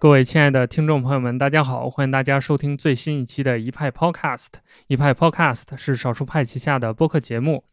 [0.00, 1.90] 各位亲爱的听众朋友们，大家好！
[1.90, 4.46] 欢迎大家收听最新一期的一派 Podcast。
[4.86, 7.64] 一派 Podcast 是少数派旗下的播客节目。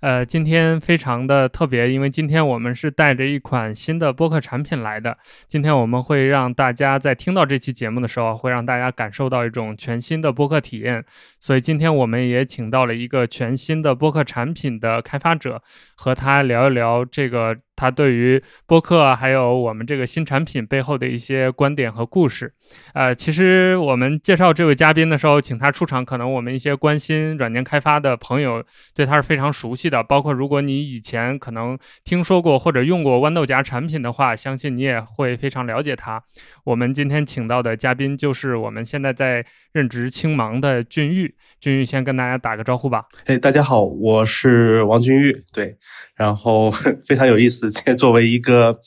[0.00, 5.16] 呃，今天非常的特别，因为今天我们是带着一款新的播客产品来的。
[5.48, 11.02] 今天我们会让大家在听到这期节目的时候，会让大家感受到一种全新的播客体验。
[11.40, 15.62] 所以今天我们也请到了一个全新的播客产品的开发者，
[15.96, 17.56] 和他聊一聊这个。
[17.76, 22.54] 他对于播客还有我们这个新产品背后的一些观点和故事，
[22.92, 28.64] 呃，其实我们介绍这位嘉宾的时候，请他出场，可能我们一些关心软件开发的朋友
[28.94, 30.02] 对他是非常熟悉的。
[30.02, 36.22] 包括如果你以前可能听说过或者用过豌豆荚产品的话，相信你也会非常了解他。
[36.64, 41.34] 我们今天请到的嘉宾就是我们现在在任职青芒的俊玉。
[41.60, 43.04] 俊玉先跟大家打个招呼吧。
[43.24, 45.32] 哎，大家好，我是王俊玉。
[45.52, 45.76] 对，
[46.14, 46.70] 然后
[47.06, 47.70] 非常有意思。
[47.70, 48.78] 现在作为一个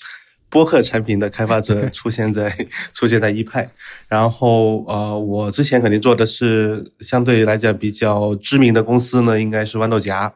[0.50, 2.56] 播客产品的开发者， 出现在
[2.94, 3.70] 出现在一派，
[4.08, 10.32] 然后呃，我之前肯定做的是相对来讲比较知名的公司呢，应该是豌豆荚，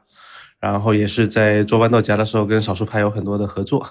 [0.59, 3.85] 然后也是在做豌豆荚的时候跟少数派有很多的合作，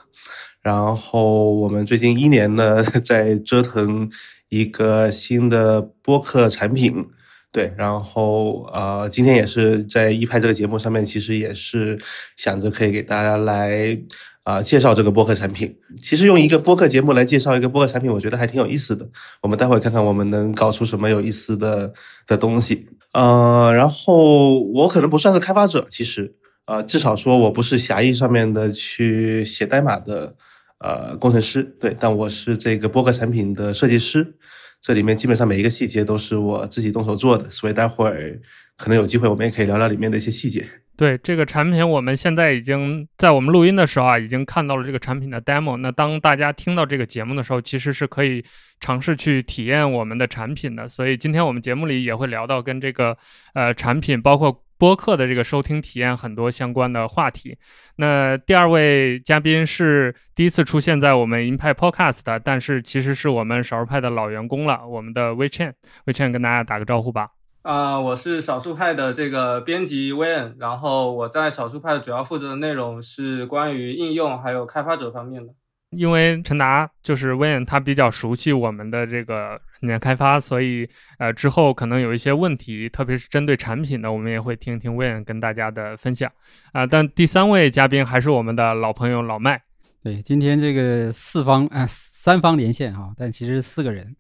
[0.63, 4.11] 然后我们最近一年呢 在折腾
[4.51, 7.07] 一个新的播客产品。
[7.53, 11.99] 对，然后呃，今天也是在一派这个节目上面，其实也是
[12.37, 13.99] 想着可以给大家来
[14.45, 15.77] 啊介绍这个播客产品。
[15.97, 19.09] 其实用一个播客节目来介绍一个播客产品，我觉得还挺有意思的。
[19.43, 21.93] 我们待会看看我们能搞出什么有意思的
[22.27, 22.87] 的东西。
[23.13, 26.35] 呃，然后我可能不算是开发者，其实
[26.67, 30.35] 呃，至少说我不是狭义上面的去写代码的
[30.79, 34.37] 呃工程师，对，但我是这个播客产品的设计师。
[34.81, 38.41] 这里面基本上每一个细节都是我自己动手做的，所以待会儿
[38.79, 40.67] 可能有机会我们也可以聊聊里面的一些细节。
[41.01, 45.79] 对这个产品，我们现在已经在我们录音的时候啊，已经看到了这个产品的 demo。
[45.79, 48.45] 那当大家听到这个节目的时候，其实是可以
[48.81, 50.87] 尝试去体验我们的产品的。
[50.87, 53.17] 所以今天我们节目里也会聊到跟这个
[53.55, 54.63] 呃产品，包括。
[54.81, 57.55] 播客的这个收听体验很多相关的话题。
[57.97, 64.89] 那第二位嘉宾是第一次出现在我们银派 Podcast 的，但是其实是我们少数派的老员工了。
[64.89, 65.75] 我们的 w e c h a n
[66.07, 67.29] w e c h a n 跟大家打个招呼吧。
[67.63, 75.53] 啊，我是少数派的这个编辑 w a n 然后我在少数派主要负责的内容是关于应用还有开发者方面的。
[75.91, 80.89] 因为陈达就是 Win，他比较熟悉我们的这个软件开发，所以
[81.19, 86.31] 呃之后可能有一些问题，特别是针对产品的，我们也会听听 Win 跟大家的分享
[86.73, 86.87] 啊。
[86.87, 89.61] 但第三位嘉宾还是我们的老朋友老麦。
[90.03, 94.15] 对，今天这个四方啊三方连线哈，但其实四个人，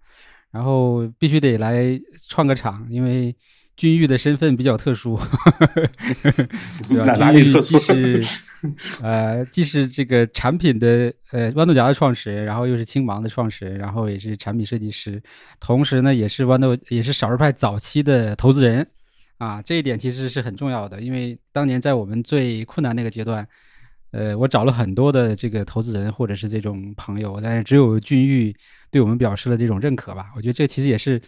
[0.50, 3.34] 然后必须得来串个场，因为。
[3.76, 5.18] 君玉的身份比较特殊，
[6.86, 7.32] 对吧？
[7.32, 8.22] 君玉既是
[9.00, 15.22] 呃，既是这个产品的呃豌豆荚的创始人，然后又是青芒的创始人，然后也是产品设计师，
[15.58, 18.86] 同时呢，也是豌豆也是少数派早期的投资人
[19.38, 19.62] 啊。
[19.62, 23.48] 这一点其实是很重要的，因为当年在我们最困难那个阶段，
[24.10, 28.54] 呃，我找了很多的这个投资人或者是这种朋友，但是只有君玉
[28.90, 30.26] 对我们表示了这种认可吧。
[30.36, 31.20] 我觉得这其实也是。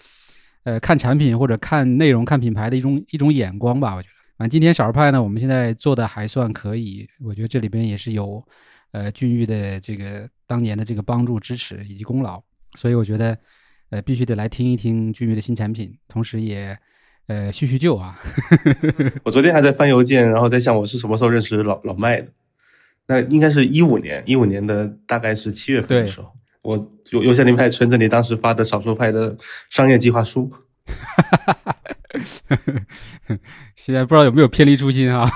[0.65, 4.15] 呃，看产品或者看内容、看品牌的一种一种眼光吧，我觉得。
[4.37, 8.41] 反正今天少儿派呢，我们现在做的还算可以，我觉得这里边也是有，
[8.93, 12.41] 呃，俊玉的这个当年的这个帮助、支持以及功劳，
[12.77, 13.37] 所以我觉得，
[13.91, 16.79] 呃，必须得来听一听俊玉的新产品，同时也，
[17.27, 18.17] 呃，叙叙旧啊。
[19.25, 22.31] 我昨天还在翻邮件，然后在想我是什么时候认识老老麦的，
[23.07, 26.33] 那应该是一五年，一五年的大概是七月份的时候。
[26.63, 26.77] 我
[27.11, 29.37] 邮邮箱里面还存着你当时发的少数派的
[29.69, 30.49] 商业计划书，
[33.75, 35.29] 现在不知道有没有偏离初心啊？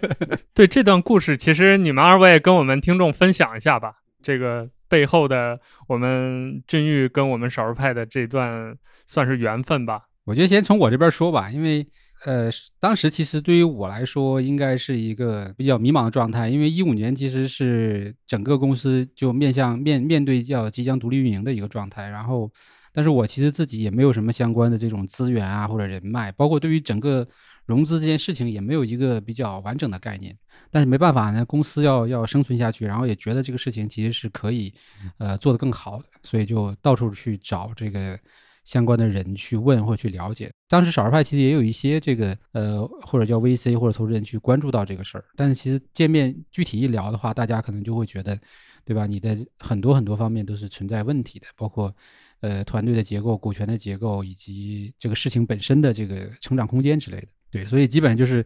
[0.54, 3.96] 对这段故事，其实你们二位跟我们听众分享一下吧。
[4.22, 8.74] 这个背后的我们俊玉跟我们少数派的这段
[9.06, 10.04] 算是缘分吧。
[10.24, 11.86] 我觉得先从我这边说吧，因为。
[12.26, 22.10] 呃，当时其实对于我来说，应该是一个比较迷茫的状态，因为一五年其实是整个公司就面向面面对要即将独立运营的一个状态。
[22.10, 22.52] 然后，
[22.92, 27.26] 但是我其实自己也没有什么相关的这种资源啊或者人脉，包括对于整个
[27.64, 30.36] 融资这件事情也没有一个比较完整的概念。
[30.70, 34.74] 但是没办法呢，公司要要生存下去，然后也觉得这个事情其实是可以
[35.16, 38.18] 呃做得更好的，所以就到处去找这个。
[38.64, 48.38] 相关的人去问或去了解，当时少数派其实也有一些这个呃或者叫 VC 或者投资人去关注到这个事儿，但是其实见面具体一聊的话，大家可能就会觉得，
[48.84, 49.06] 对吧？
[49.06, 51.92] 你的很多很多方面都是存在问题的，包括
[52.40, 57.26] 呃团队的结构、股权的结构以及这个事情本身的这个成长空间之类的。
[57.50, 58.44] 对，所以基本上就是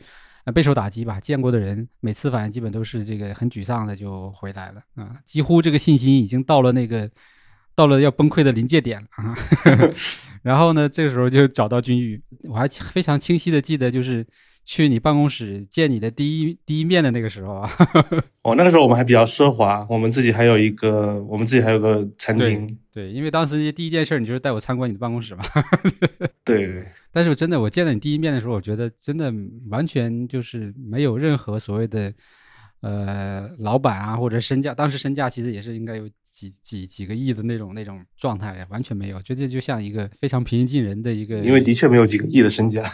[0.55, 1.21] 备受打击吧。
[1.21, 7.11] 见过的人每次反正基本都是这个很沮丧的就回来了啊，几乎这个信心已经到了那个。
[7.75, 9.35] 到了要崩溃的临界点了啊。
[10.43, 14.27] 然后呢，这个时候就找到君玉，我还非常清晰的记得，就是
[14.65, 17.71] 去你办公室见你的第一第一面的那个时候啊。
[18.45, 22.79] 哦，那个时候我们还比较奢华，我们自己还有一个，我们自己还有个餐厅。
[22.93, 25.43] 对，因为当时第一件事你就是带我参观你的办公室嘛。
[26.45, 26.85] 对。
[27.11, 29.33] 但是真的，我见到你第一面的时候，我觉得真的
[29.71, 32.13] 完全就是没有任何所谓的。
[32.81, 41.39] 呃，老板啊，或者身价，当时身价其实也是应该有几几几个亿的那种那种状态，完全没有，觉得就像一个非常平易近人的一个。
[41.39, 42.83] 因为的确没有几个亿的身价。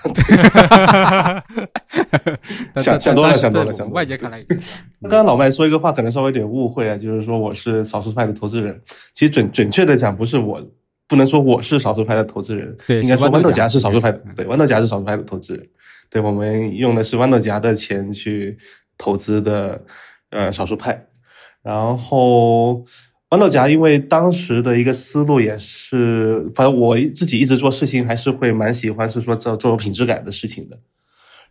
[2.77, 4.45] 想想多了，想多了，想外界看来。
[5.09, 8.79] 刚刚老麦说一个话，可能稍微有点误会啊，就是说我是少数派的投资人。
[9.15, 10.63] 其实准准确的讲，不是我，
[11.09, 15.67] 不能说我是少数派的投资人，对，应该说豌豆荚是少数派的，对，豌豆荚是少数派的投资人。
[16.11, 18.59] 对，我们用的是豌豆荚的钱去。
[19.03, 19.83] 投资的
[20.29, 21.07] 呃少数派，
[21.63, 22.85] 然后
[23.31, 30.79] 豌豆荚，因为当时的一个思路也是，反正我自己一直做事情还是会蛮喜欢，是说做做有品质感的事情的。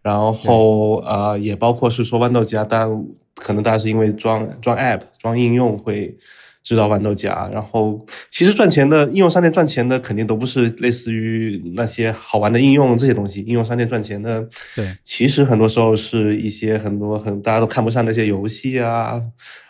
[0.01, 2.89] 然后呃，也包括是说豌豆荚，但
[3.35, 6.17] 可能大家是因为装装 app 装应用会。
[6.61, 13.39] 知道豌豆荚，然后其实赚钱的应用商店赚钱的肯定都不是类似于那些好玩的应用这些东西。
[13.41, 19.21] 应用商店赚钱的，对，其实很多时候是一些很多很大家都看不上那些游戏啊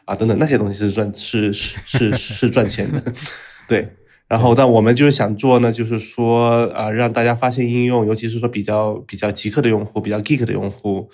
[0.06, 3.02] 啊等等那些东西是赚是是是是赚钱的，
[3.68, 3.88] 对。
[4.28, 11.10] 然后但我们就是想做呢，就是说啊，让大家发现应用，尤其是说比较比较极客的用户，比较 geek 的用户。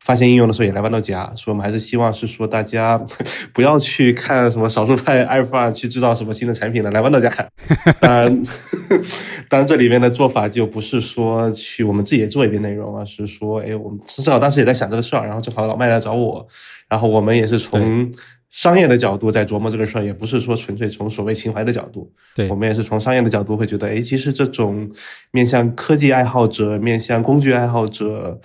[0.00, 2.98] 发现应用的时候也来豌豆荚，所以我们还是希望是说大家
[3.52, 7.46] 不要去看什么少数派阿尔法去知道什么新的产品了，来豌豆荚看。
[8.00, 8.42] 当然，
[9.48, 16.46] 当然这里面的做法就不是说去我们自己也做一遍内容，而是说，哎，我们正好当时也在想这个事儿，然后正好老麦来找我，
[16.88, 18.10] 然后我们也是从
[18.48, 22.10] 商业的角度在琢磨这个事儿，也不是说纯粹从所谓情怀的角度。
[22.34, 24.90] 对我们也是从商业的角度会觉得，哎，其实这种
[25.30, 28.40] 面向科技爱好者、面向工具爱好者。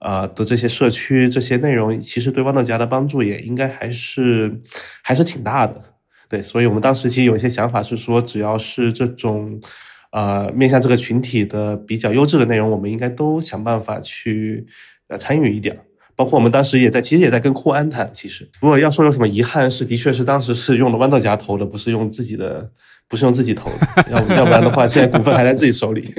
[0.00, 4.52] 呃的这些社区这些内容，其实对豌豆荚的帮助也应该还是
[5.02, 5.80] 还是挺大的，
[6.28, 9.60] 对，所以我们当时其实有一些想法是说，只要是这种
[10.12, 14.66] 呃面向这个群体的比较优质的内容，我们应该都想办法去
[15.08, 15.78] 呃参与一点。
[16.16, 18.10] 包括我们当时也在，其实也在跟库安谈。
[18.12, 22.68] 其实，如果要说有什么遗憾，是的确是当时是用了豌豆荚投的，不是用自己的，
[23.06, 23.70] 不是用自己投。
[24.10, 26.12] 要要不然的话，现在股份还在自己手里。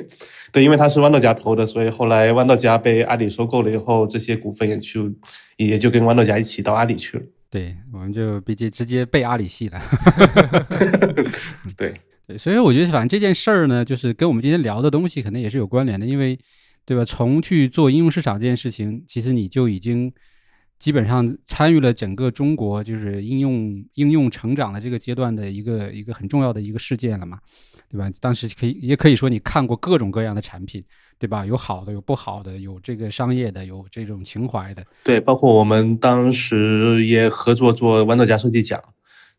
[0.51, 5.11] 对，因为他是豌豆荚投的，所以后来豌豆荚被阿里收购了以后，这些股份也就，
[5.57, 7.23] 也就跟豌豆荚一起到阿里去了。
[7.49, 9.81] 对，我们就直接直接被阿里系了。
[11.77, 11.93] 对
[12.27, 16.37] 对，所以我觉得反正这件事儿呢，就是跟我们今天聊的东西可能也是有关联的，因为。
[16.85, 17.05] 对吧？
[17.05, 20.11] 从去做应用市场这件事情，其实你就已经
[20.79, 27.37] 基本上参与了整个中国就是应用应用成长的这个阶段的一个一个很重要的一个事件了嘛，
[27.89, 28.09] 对吧？
[28.21, 30.83] 当时可以也可以说你看过各种各样的产品，
[31.17, 31.45] 对吧？
[31.45, 34.85] 有好的，有不好的，有这个商业的，有这种情怀的。
[35.03, 38.79] 对，包括我们当时也合作做豌豆荚设计奖，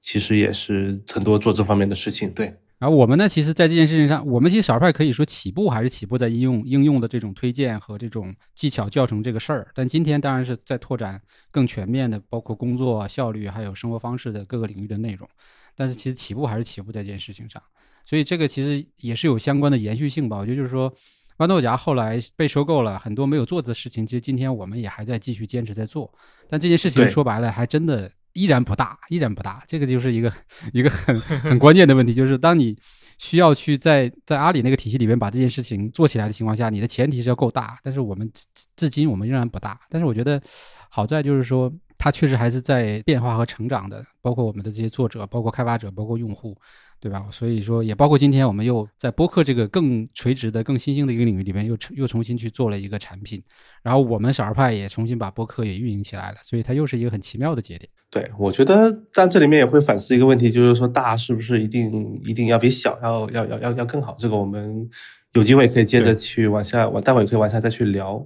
[0.01, 2.31] 其实也是很多做这方面的事情。
[2.33, 2.53] 对。
[2.81, 9.69] 然后我们呢，其实，在这件事情上，我们其实少数派可以说起步还是起步在应用应用的这种推荐和这种技巧教程这个事儿。
[9.75, 11.21] 但今天当然是在拓展
[11.51, 15.29] 更全面的，包括工作效率还有生活方式的各个领域的内容。
[15.77, 17.63] 但是其实起步还是起步在这件事情上，
[18.11, 20.37] 所以这个其实也是有相关的延续性吧。
[20.37, 20.93] 我觉得就是说，
[21.39, 26.13] 豌豆荚后来被收购了很多没有做的事情，其实今天我们也还在继续坚持在做。
[26.49, 28.11] 但这件事情说白了，还真的。
[28.33, 30.33] 依然不大，依然不大，这个就是一个
[30.73, 32.77] 一个很很关键的问题，就是当你
[33.19, 38.31] 需要去在在阿里那个体系里面把这件事情做起来的情况下，你的前提是要够大，但是我们
[38.77, 40.41] 至今我们仍然不大，但是我觉得
[40.89, 46.57] 好在就是说它确实还是在变化和成长的，包括我们的这些作者，包括开发者，包括用户。
[47.01, 47.25] 对吧？
[47.33, 53.43] 所以说，也包括今天我们又在播客这个更垂直的、更新兴的一个领域里面，又又重新去做了一个产品。
[53.83, 57.89] 然后我们小儿派也重新把播客也运营起来了，所以它又是一个很奇妙的节点。
[58.11, 64.15] 对，我觉得但这里面也会反思一个问题，就是说大是不是一定一定要比小要要要要要更好？
[64.19, 64.87] 这个我们
[65.33, 68.23] 有机会可以接着去往下，我待会可以往下再去聊。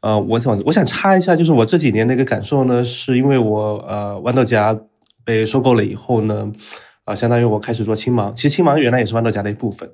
[0.00, 4.78] 呃，我想我想插一下，就是我这几年的一个感受呢，是因为我呃豌豆荚
[5.24, 6.52] 被收购了以后呢。
[7.04, 9.90] 啊，相当于我开始做青芒，其实青芒原来也是豌豆荚的一部分，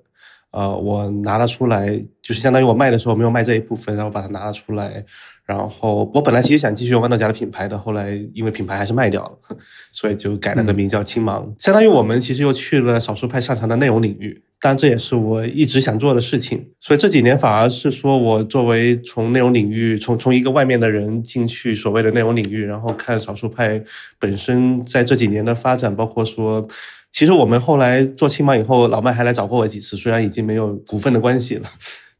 [0.50, 1.88] 呃，我拿了出来，
[2.22, 5.04] 就是相当于我卖的时候没有卖这一部分，然后把它拿了出来，
[5.46, 9.56] 然后我本来其实想继续用豌豆荚的品牌的，后来因为品牌还是卖掉了，
[9.92, 16.68] 所以就改了个名叫青芒，相当于我们其实又去了少数派擅长的内容领域，但这也是我一直想做的事情。
[16.80, 23.82] 所以这几年反而是说我作为从内容领域，从从一个外面的人进去所谓的内容领域，然后看少数派
[24.18, 26.66] 本身在这几年的发展，包括说，
[27.10, 31.68] 其实我们后来做青芒以后，老麦还来找过我几次，虽然已经没有股份的关系了，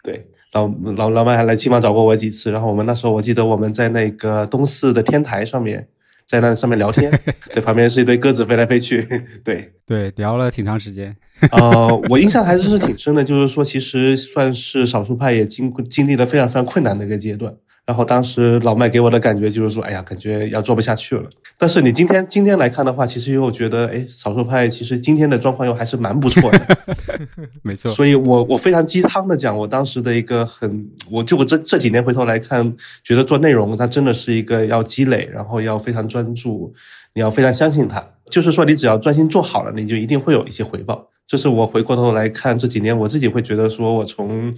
[0.03, 0.27] 对。
[0.53, 0.67] 老
[0.97, 5.89] 老老麦还来青芒找过我几次，然后我们那时候我记得我们在那个东四的天台上面。
[6.31, 7.11] 在那上面聊天，
[7.55, 9.09] 对，旁边是一堆鸽子飞来飞去，
[9.43, 11.17] 对对，聊了挺长时间。
[11.53, 17.51] 呃，我印象还是是挺深的，就是说，其实算是少数派也经经历了非常非常困难的一个阶段。
[17.89, 21.25] 然后当时老麦给我的感觉就是说，哎呀，感觉要做不下去了。
[21.57, 26.79] 但是你今天今天来看的话，其实又觉得，哎，少数派其实今天的状况又还是蛮不错的。
[27.65, 27.91] 没错。
[27.95, 32.71] 所以我我非常鸡汤的讲，我当时的一个很，我就我这这几年回头来看，
[33.03, 36.71] 觉得做内容它真的是一个要积累，然后要非常专注，
[37.15, 38.07] 你要非常相信它。
[38.29, 41.09] 就是说，你只要专心做好了，你就一定会有一些回报。
[41.27, 44.55] 这是我回过头来看这几年，我自己会觉得说，我从。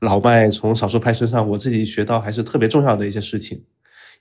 [0.00, 3.62] 老麦从少数派身上，我自己学到还是特别重要的一些事情，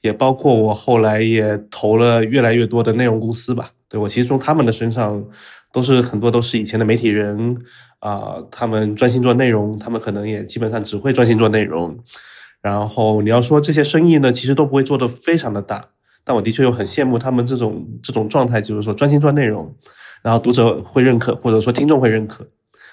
[0.01, 3.71] 也包括我后来也投了越来越多的内容公司吧。
[3.87, 5.23] 对我其实从他们的身上，
[5.71, 7.57] 都是很多都是以前的媒体人
[7.99, 11.97] 啊，他们专心做内容，他们可能也基本上只会专心做内容。
[12.61, 15.89] 然后你要说这些生意呢，其实都不会做得非常的大，
[16.23, 19.75] 但我的确又很羡慕他们这种这种状态，就是说专心做内容，
[20.23, 22.47] 然后读者会认可，或者说听众会认可。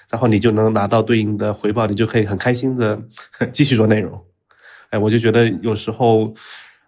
[0.09, 3.01] 然后你就能拿到对应的回报，你就可以很开心的
[3.51, 4.19] 继续做内容。
[4.89, 6.33] 哎，我就觉得有时候，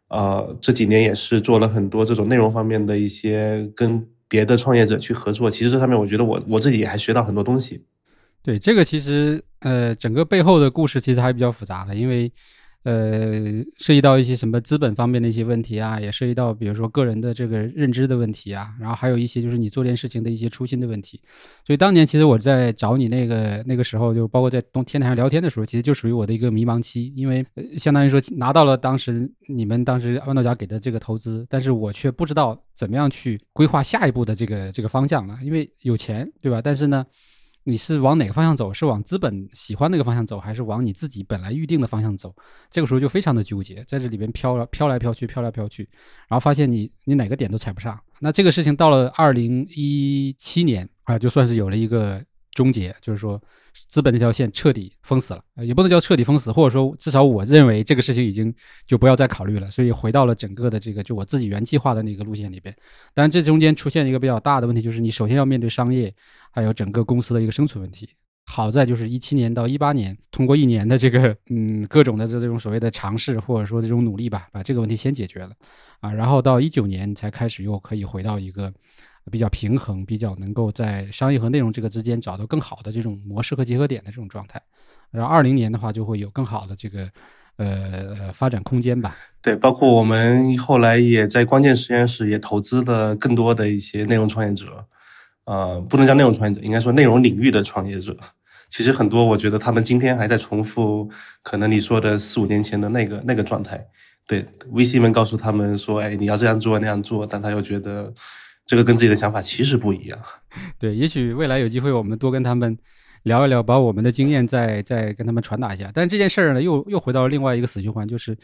[0.10, 5.50] 呃，这几年也是做了很多这种内容方面的一些跟别的创业者去合作。
[5.50, 7.84] 其实这上面我觉得我我自己也还学到很多东西。
[8.43, 12.31] 对，这个其实呃，整个背后的故事其实还比较复杂的，因为。
[12.85, 13.31] 呃，
[13.79, 21.19] 涉及到一些什么资本方面的一些问题啊，也涉及到比如说个人的这个认知的问题啊，然后还有一些就是你做这件事情的一些初心的问题。
[21.65, 27.43] 所以当年其实我在找你那个那个时候，就包括在东天台上聊天的时候，其实就属于我的一个迷茫期，因为
[27.75, 36.61] 相当于说拿到了当时你们当时万道家给的这个投资，但是我却不知道怎么样去规划下一步的这个这个方向了，因为有钱对吧？
[36.61, 37.03] 但是呢。
[37.67, 38.72] 你是往哪个方向走？
[38.72, 42.34] 是往资本喜欢那个方向走，还是往你自己本来预定的方向走？
[42.69, 45.89] 这个时候就非常的纠结，在这里边飘了飘来飘去，飘来飘去，
[46.27, 48.00] 然后发现你你哪个点都踩不上。
[48.19, 52.24] 那这个事情到了二零一七年啊，就算是有了一个
[52.55, 53.39] 终结，就是说。
[53.89, 58.55] 资本这条线彻底封死了，也不能叫彻底封死，或者说至少我认为这个事情已经
[58.88, 62.74] 就不要再考虑了，所以回到了整个的这个就我自己原计划的那个路线里边。
[63.13, 66.13] 当然，这中间出现一个比较大的问题，就是你首先要面对商业，
[66.53, 68.07] 还有整个公司的一个生存问题。
[68.45, 75.51] 好在就是一七年到一八年，通过一年的这个嗯各种的这这种所谓的尝试或者说这种努力吧，把这个问题先解决了
[76.00, 78.74] 啊，然后到一九年才开始又可以回到一个。
[79.32, 84.62] 比较平衡，比较能够在商业和内容这个之间找到更好的这种模式和结合点的这种状态。
[85.12, 87.10] 然后二零年的话，就会有更好的这个
[87.58, 89.15] 呃发展空间吧。
[89.41, 94.86] 对，包括我们后来也在关键实验室也投资了更多的一些内容创业者，
[95.46, 98.15] 呃，不能叫内容创业者，应该说内容领域的创业者。
[98.67, 101.10] 其实很多，我觉得他们今天还在重复
[101.41, 103.88] 可能你说的四五年前的那个那个状态。
[104.27, 108.13] 对，VC 们告诉他们说，哎，你要这样做那样做，但他又觉得。
[108.65, 110.19] 这个跟自己的想法其实不一样，
[110.79, 112.77] 对，也许未来有机会，我们多跟他们
[113.24, 115.91] 聊一聊，把我们的经验再再跟他们传达一下。
[115.93, 118.38] 但这件事儿呢，又又回到另外一个死循环，就是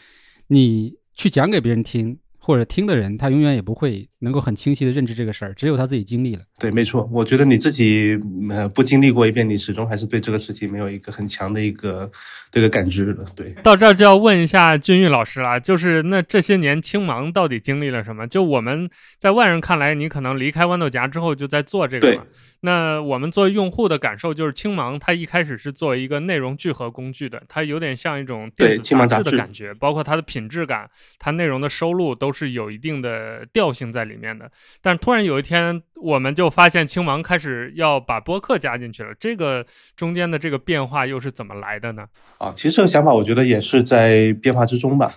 [0.48, 2.18] 你去讲给别人听。
[2.44, 6.44] 或者听的人，他永远也不会能够很清晰的认知这个事儿，只有他自己经历了。
[6.62, 7.10] 对，没错。
[7.12, 8.16] 我觉得你自己
[8.52, 12.08] 呃不经历过一遍，你始终还是对这个事情没有一个很强的一个
[12.52, 13.26] 这个感知的。
[13.36, 18.28] 对，到这儿就要问一下君玉老师了，就是那这些年青芒到底经历了什么？
[18.28, 18.88] 就我们
[19.18, 22.24] 在外人看来，你可能离开豌豆荚之后就在做这个嘛。
[22.64, 30.88] 那我们作为用户的感受就是，青芒它一开始是作为一个内容聚合工具的，它有点像一种电子杂志的感觉，包括它的品质感，
[31.18, 34.52] 它内容的收录都是有一定的调性在里面的。
[34.80, 39.66] 但突然有一天，我们就发现青芒开始要把播客加进去了，这个
[39.96, 42.04] 中间的这个变化又是怎么来的呢？
[42.40, 45.14] 啊，其实这个想法我觉得也是在变化之中吧。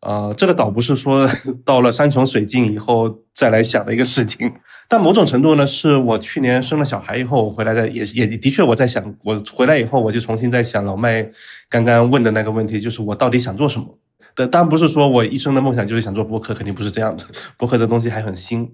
[0.00, 1.26] 呃，这个倒不是说
[1.64, 4.52] 到了山穷水尽以后再来想的一个事情，
[4.88, 11.28] 但某种程度呢，是我去年生了小孩以后回来的，也也的确我在想，我回来以后我就重新在想老麦
[11.68, 13.98] 刚刚问的那个问题，就是我到底想做什么。
[14.36, 17.24] 但但不是说我一生的梦想就是想做播客，肯定不是这样的。
[17.56, 18.70] 播客这东西还很新。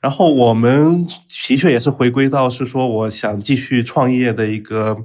[0.00, 4.96] 然后我们的确也是回归到是说，我想继续创业的一个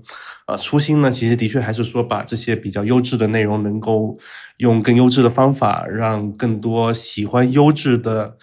[0.47, 1.11] 呃初心呢。
[1.11, 4.17] 其实的确还是说，把这些比较优质的内容，能够
[4.57, 8.37] 用更优质的方法，让更多喜欢优质的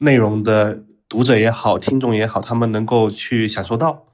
[0.00, 4.04] 内容的读者也好、听众也好，他们能够去享受到。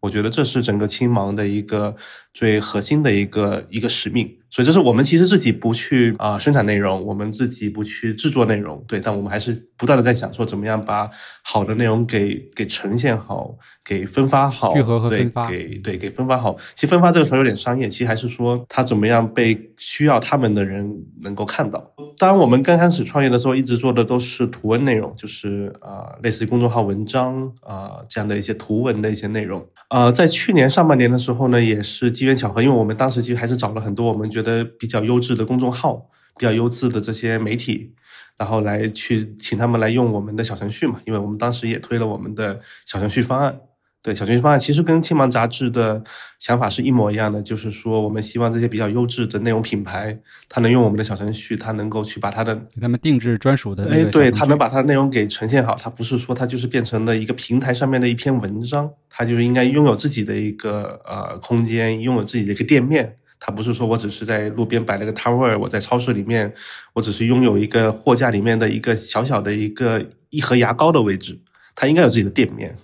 [0.00, 1.96] 我觉得这是整个青芒的一个
[2.32, 4.36] 最核心的一个一个使命。
[4.54, 11.10] 所以就是我们其实自己不去啊、生产内容，我们自己不去制作内容，对，但我们还是不断的在想说怎么样把
[11.42, 13.52] 好的内容给给呈现好，
[13.84, 16.54] 给分发好，聚合和对分发给对给分发好。
[16.76, 20.88] 其实分发这个词儿有点商业，其实还是说他怎么样被需要他们的人
[21.22, 21.92] 能够看到。
[22.16, 29.66] 当然，我们刚开始创业的时候，一直做的都是图文内容，就是啊、呃类似于公众号文章啊、呃这样的一些图文的一些内容。
[29.90, 34.43] 呃，在去年上半年的时候呢，也是机缘巧合，因为我们当时其实还是找了很多我们觉得
[34.78, 37.94] 比较优质的公众号、比较优质的这些媒体，
[38.36, 43.58] 然后来去请他们来用我们的小程序嘛，因为我们当时也推了我们的小程序方案。
[44.02, 46.04] 对，小程序方案其实跟青芒杂志的
[46.38, 50.14] 想法是一模一样的，就是说我们希望这些比较优质的内容品牌，
[50.46, 63.16] 它能用我们的小程序，它能够去把它的给他们定制专属的那哎，对，它能把它的内容给呈现好，它不是说它就是变成了一个平台上面的一篇文章，它就是应该拥有自己的一个呃空间，拥有自己的一个店面。
[63.38, 66.52] 它不是说我只是在路边摆了个摊位，我在超市里面，
[66.94, 71.38] 我只是拥有一个货架里面的一个小小的一个一盒牙膏的位置，
[71.74, 72.74] 它应该有自己的店面。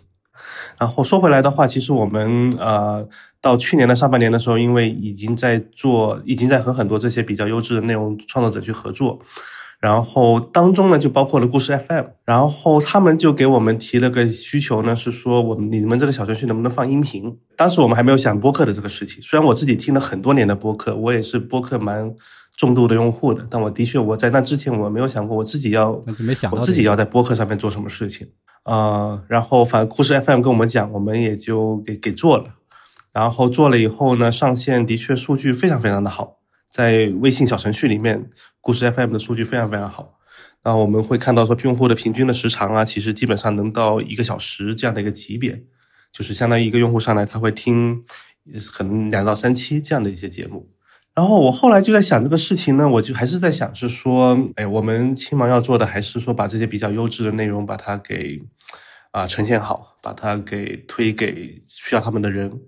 [0.79, 3.07] 然后说回来的话，其实我们呃
[3.41, 9.21] 到去年的上半年的时候，因为已经在做，已经在和很多这些比较优质的内容创作者去合作，
[9.81, 17.35] 然后当中呢就包括了故事 FM，然后他们就给我们提了个需求呢，是说我们你们这个小程序能不能放音频？
[17.57, 22.15] 当时我们还没有想播客的这个事情，虽然我自己听了很多年的播客，我也是播客蛮
[22.57, 28.29] 重度的用户的，但我的确我在那之前我没有想过我自己要没想我自己要在播客上面做什么事情。
[28.65, 32.45] 呃，然后反正故事 FM 跟我们讲，我们也就给给做了。
[33.15, 36.37] 然后做了以后呢，上线的确数据非常非常的好，
[36.71, 40.19] 在微信小程序里面，故事 FM 的数据非常非常好。
[40.63, 45.65] 然后我们会看到说，用户的平均的时长啊，其实基本上能到一个小时这样的一个级别，
[46.13, 48.01] 就是相当于一个用户上来他会听
[48.73, 50.69] 可能两到三期这样的一些节目。
[51.15, 58.41] 然后我后来就在想这个事情呢，我就还是在想是说，哎，我们青芒要做的还是说把这些比较优质的内容把它给
[59.11, 62.61] 啊、呈现好，把它给推给需要他们的人。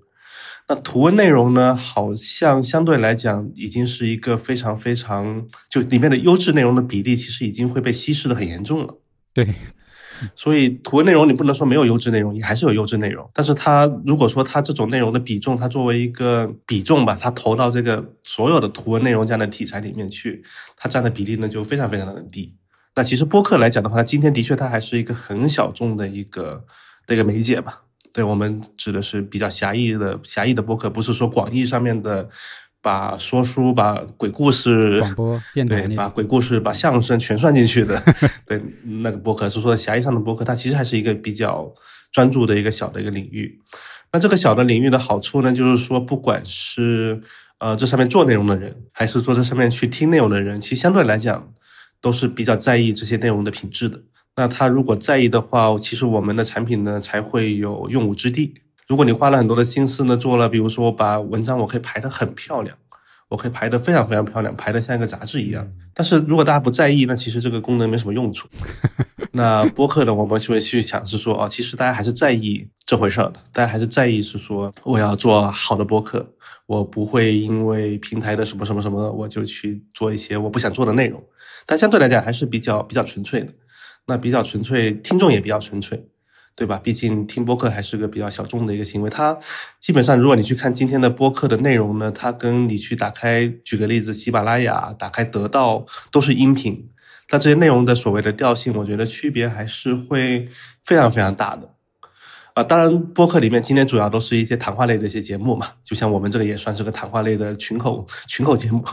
[0.68, 8.98] 那图文内容呢，好像相对来讲已经是一个非常非常就里面的优质内容的比例，其实已经会被稀释的很严重了。
[9.34, 9.54] 对，
[10.36, 13.28] 所以图文内容你不能说没有优质内容，也还是有优质内容。
[13.34, 20.42] 但是它如果说它这种内容的比重，它作为一个比重吧，它投到这个所有的图文内容这样的题材里面去，
[20.76, 22.54] 它占的比例呢就非常非常的低。
[22.94, 26.64] 那其实播客来讲的话，它今天的确它还是一个很小众的一个
[27.06, 27.82] 的一个媒介吧。
[28.12, 32.28] 对我们指的是比较狭义的狭义的播客，不是说广义上面的
[32.80, 38.02] 把说书、把鬼故事、广播电台对，把鬼故事、把相声全算进去的，
[38.46, 38.60] 对
[39.02, 41.72] 那个播客是说狭义上的播客，它其实还是一个比较
[42.10, 43.60] 专注的一个小的一个领域。
[44.12, 47.20] 那这个小的领域的好处呢，就是说不管是
[47.58, 51.50] 呃这上面做内容的人，还是做这上面去听内容的人，其实相对来讲
[52.00, 53.98] 都是比较在意这些内容的品质的。
[54.36, 58.54] 那他如果在意的话，其实我们的产品呢才会有用武之地。
[58.88, 62.76] 如果你花了很多的心思呢，做了，比如说把文章我可以排得很漂亮，
[63.28, 65.66] 我可以排得非常非常漂亮，排得像一个杂志一样。
[65.94, 68.48] 但是如果大家不在意，那其实这个功能没什么用处。
[69.34, 76.34] 那播客呢，我们就会去想是说，哦，其实大家还是在意这回事儿的，大家还是在意是说，我要做好的播客，
[76.66, 81.22] 我不会因为平台的什么什么什么，我就去做一些我不想做的内容。
[81.64, 83.52] 但相对来讲还是比较比较纯粹的。
[84.06, 86.06] 那比较纯粹，听众也比较纯粹，
[86.54, 86.78] 对吧？
[86.78, 89.08] 毕竟听播客还是个比较小众的一个行为。
[89.08, 89.38] 它
[89.80, 96.90] 基本上，如果你去看今天的播客的内容呢，它跟你去打开，举个例子，喜马拉雅、打开得到都是音频，
[97.28, 100.48] 但这些内容的所谓的调性，我觉得区别还是会
[100.82, 101.74] 非常非常大的。
[102.54, 108.84] 啊，当然，播客里面今天主要都是一些谈话类的一些节目嘛，就像我们这个也算是个谈话类的群口群口节目。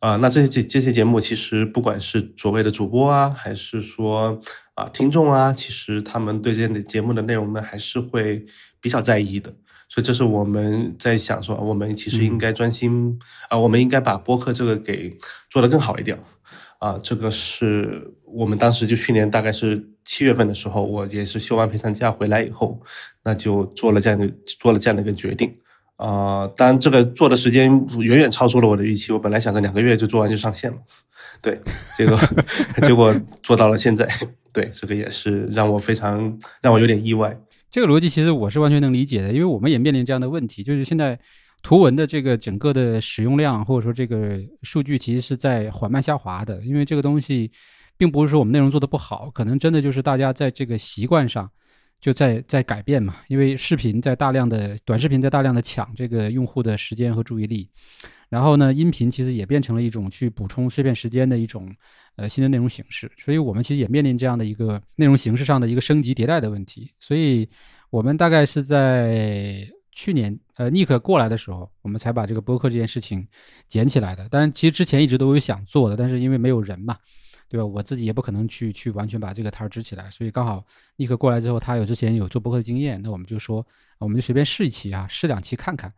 [0.00, 4.40] 啊、那这些这些节目其实不管是所谓的主播啊，还是说
[4.74, 8.42] 啊、听众啊，其实他们对这些节目的内容呢，还是会
[8.80, 9.54] 比较在意的。
[9.90, 13.18] 所以这是我们在想说，我们其实应该专心
[13.50, 15.14] 啊、我们应该把播客这个给
[15.50, 16.18] 做得更好一点。
[16.78, 22.80] 啊，这个是我们当时就去年大概是七月份的时候，我也是休完陪产假回来以后，
[23.22, 24.26] 那就做了这样的
[24.58, 25.54] 做了这样的一个决定。
[26.00, 30.78] 啊、当然这个做的时间远远超出了我的预期，我本来想着两个月就做完就上线了，
[31.42, 31.60] 对，
[31.94, 32.18] 结果
[32.82, 34.08] 结果做到了现在，
[34.50, 37.38] 对，这个也是让我非常让我有点意外。
[37.70, 41.18] 这个逻辑其实我是完全能理解的，因为我们也面临这样的问题，就是现在
[41.62, 47.52] 图文的这个整个的使用量或者说这个数据其实是在缓慢下滑的，因为这个东西
[47.98, 51.50] 并不是说我们内容做的不好，可能真的就是大家在这个习惯上，
[52.00, 57.68] 就在在改变嘛，因为视频在大量的短视频在大量的抢这个用户的时间和注意力，
[58.30, 61.68] 然后呢，音频其实也变成了一种去补充碎片时间的一种
[62.16, 67.46] 呃新的内容形式，所以我们其实也面临这样的一个内容形式上的一个升级迭代的问题，所以
[67.90, 73.28] 我们大概是在去年呃尼克过来的时候，我们才把这个播客这件事情
[73.68, 76.96] 捡起来的，但其实之前一直都有想做的，但是因为没有人嘛。
[77.50, 77.66] 对吧？
[77.66, 80.64] 我自己也不可能去去完全把这个摊儿支起来，所以刚好
[80.96, 83.66] 尼克过来之后，他有之前有做播客的经验，那我们就说，
[83.98, 85.92] 我们就随便试一期啊，试两期看看，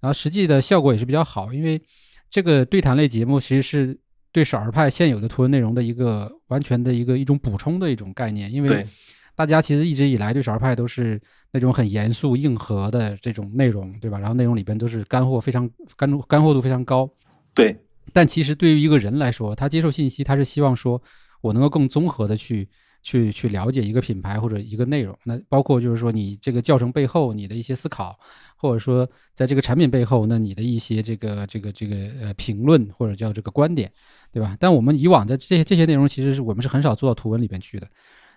[0.00, 1.80] 然后实际的效果也是比较好，因为
[2.28, 3.98] 这个对谈类节目其实是
[4.32, 8.86] 对少儿派现有的图文内容的一个完全的一个一种补充的一种概念，因为
[9.34, 11.18] 大家其实一直以来对少儿派都是
[11.52, 14.18] 那种很严肃硬核的这种内容，对吧？
[14.18, 17.08] 然后内容里边都是干货非常干干货度非常高，
[17.54, 17.74] 对。
[18.12, 21.00] 但其实对于一个人来说，他接受信息，他是希望说，
[21.40, 22.68] 我能够更综合的去
[23.02, 25.16] 去去了解一个品牌或者一个内容。
[25.24, 28.18] 那包括就是说，你这个教程背后你的一些思考，
[28.56, 33.90] 或者说在这个产品背后，那你的一些这个这个这个呃评论或者叫这个观点，
[34.32, 34.56] 对吧？
[34.58, 37.88] 但我们以往的这些这些内容，其实是我们是很少做到图文里边去的，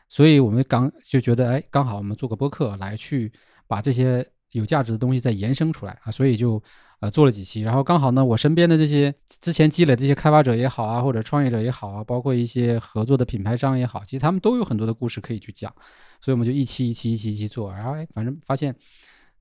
[0.09, 3.31] 所以我们刚就觉得，哎，刚好我们做个播客来去
[3.67, 6.61] 把这些有价值的东西再延伸出来啊，所以就。
[7.01, 15.73] 呃，做了几期，然后刚好呢，我身边的这些之前积累这些开发者也好啊，或者创业者也好啊，包括一些合作的品牌商也好，其实他们都有很多的故事可以去讲，
[16.21, 18.75] 所以我们就一期一期一期一期做，然后哎，反正发现，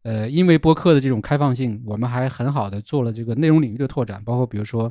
[0.05, 4.91] 呃，因为播客的这种开放性，我们还很好的做了这个内容领域的拓展，包括比如说，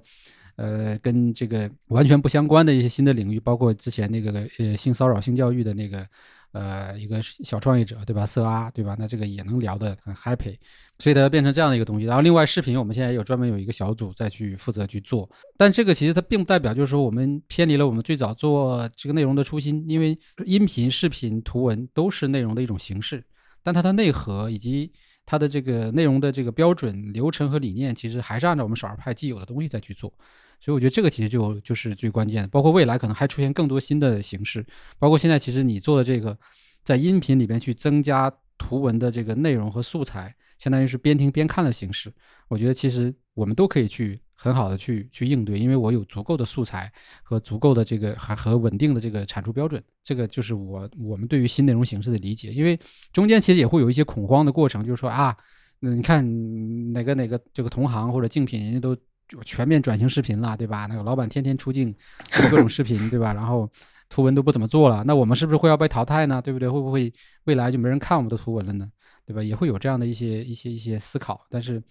[0.56, 6.08] 呃，跟这个完全不相关的一些新的领域，包括之前那个呃性骚扰性教育的那个。
[6.52, 8.26] 呃，一个小创业者，对吧？
[8.26, 8.96] 色阿，对吧？
[8.98, 10.58] 那这个也能聊得很 happy，
[10.98, 12.06] 所以它变成这样的一个东西。
[12.06, 15.30] 然后另外视频，我们现在有专门有一个小组再去负责去做。
[15.58, 23.24] 但这个其实它并不代表就是说我们偏离了我们最早做这个内容的初心，因为音频、视频、图文都是内容的一种形式，
[23.62, 24.92] 但它的内核以及
[25.26, 30.12] 它的这个内容的这个标准、流程和理念，其实还是按照我们少儿派既有的东西再去做。
[30.62, 34.66] 所以我觉得这个其实就就是最关键的，包括未来可能还出现更多新的形式，
[34.98, 36.38] 包括现在其实你做的这个，
[36.84, 42.12] 在音频里边去增加图文的这个内容和素材，相当于是边听边看的形式。
[42.50, 46.92] 我觉得其实我们都可以去很好的去去应对，因为我有足够的素材
[47.24, 49.82] 和足够的这个还和稳定的这个产出标准。
[50.04, 52.52] 这个就是我我们对于新内容形式的理解。
[52.52, 52.78] 因为
[53.14, 55.38] 中间其实也会有一些恐慌的过程，就是说啊，
[55.80, 58.94] 那你看哪个哪个这个同行或者竞品人家都。
[59.30, 60.88] 就全面转型视频了，对吧？
[60.88, 61.96] 那个老板天天出镜
[62.32, 63.32] 做各种视频，对吧？
[63.32, 63.70] 然后
[64.10, 66.42] 图文都不怎么做了，那我们是不是会要被淘汰呢？
[66.42, 66.68] 对不对？
[66.68, 67.14] 会不会
[67.44, 68.92] 未来就没人看我们的图文了呢？
[69.26, 69.42] 对吧？
[69.42, 71.46] 也会有这样的一些一些一些思考。
[71.48, 71.82] 但是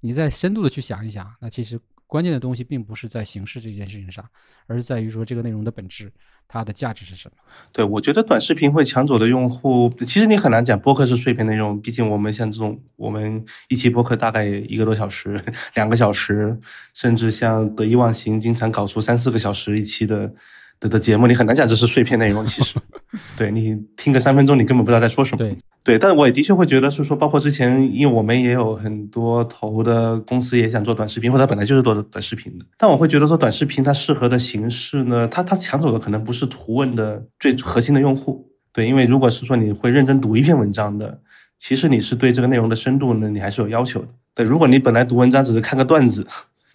[0.00, 4.24] 你再深度的去想一想，那其实关键的东西并不是在形式这件事情上，
[4.66, 6.12] 而是在于说这个内容的本质。
[6.48, 7.36] 它的价值是什么？
[7.72, 11.78] 对我觉得短视频会抢走的用户，其实你很难讲播客是碎片内容。
[11.80, 15.44] 毕竟我们像这种，我们一期播客大概一个多小时、
[15.76, 16.58] 两个小时，
[16.94, 20.32] 甚至像得意忘形，经常搞出三四个小时一期的。
[20.80, 22.44] 的的节目，你很难讲这是碎片内容。
[22.44, 22.74] 其实，
[23.36, 25.38] 对你听个三分钟，你根本不知道在说什么。
[25.38, 32.64] 对对，但我也的确会觉得是说，包括之前，因为我们也有很多投的公司也想做短视频，或者本来就是做短视频的。
[32.76, 38.50] 但我会觉得说，短视频它适合的形式呢，它它抢走的可能不是图文的最核心的用户。
[38.72, 41.20] 对，因为如果是说你会认真读一篇文章的，
[41.56, 44.08] 其实你是对这个内容的深度呢，你还是有要求的。
[44.34, 46.26] 对，如果你本来读文章只是看个段子。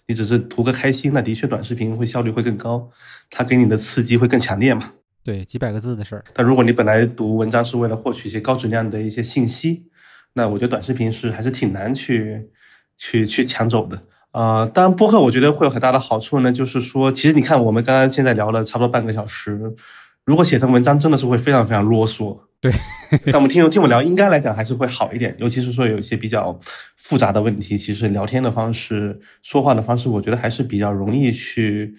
[0.06, 2.90] 你只是图个开心，那的确短视频会效率会更高，
[3.30, 4.92] 它给你的刺激会更强烈嘛？
[5.22, 6.22] 对，几百个字的事儿。
[6.34, 9.84] 但如果你本来读文章是为了获取一些高质量的一些信息，
[10.34, 12.50] 那我觉得短视频是还是挺难去
[12.98, 14.02] 去去抢走的。
[14.32, 19.72] 呃，当然播客我觉得会有很大的好处呢，就是说，其实你看我们刚刚现在聊了差不多半个小时，
[20.24, 22.38] 如果写成文章真的是会非常非常啰嗦。
[22.60, 22.72] 对，
[23.26, 25.36] 但我们听听我聊，应该来讲还是会好一点。
[25.38, 26.58] 尤其是说有一些比较
[26.96, 31.94] 复杂的问题，其实聊天的方式、说话的方式，我觉得还是比较容易去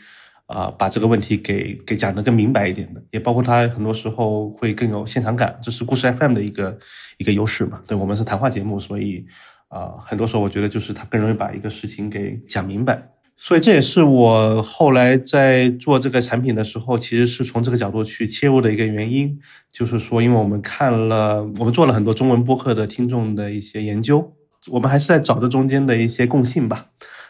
[0.48, 3.04] 啊把这个问题给给讲得更明白一点的。
[3.12, 6.76] 也包括他很多时候会更有现场感，这是故事 FM 的一个
[7.20, 7.80] 一个优势嘛。
[7.86, 9.24] 对我们是谈话节目，所以
[9.68, 13.08] 啊很多时候我觉得就是他更容易把一个事情给讲明白。
[13.38, 19.38] 所以这也是我后来在做这个产品的时候，其实是从这个角度去切入的一个原因，
[19.72, 24.34] 就是说，因为我们看了，我们做了很多中文播客的听众的一些研究，
[24.72, 26.86] 我们还是在找这中间的一些共性吧。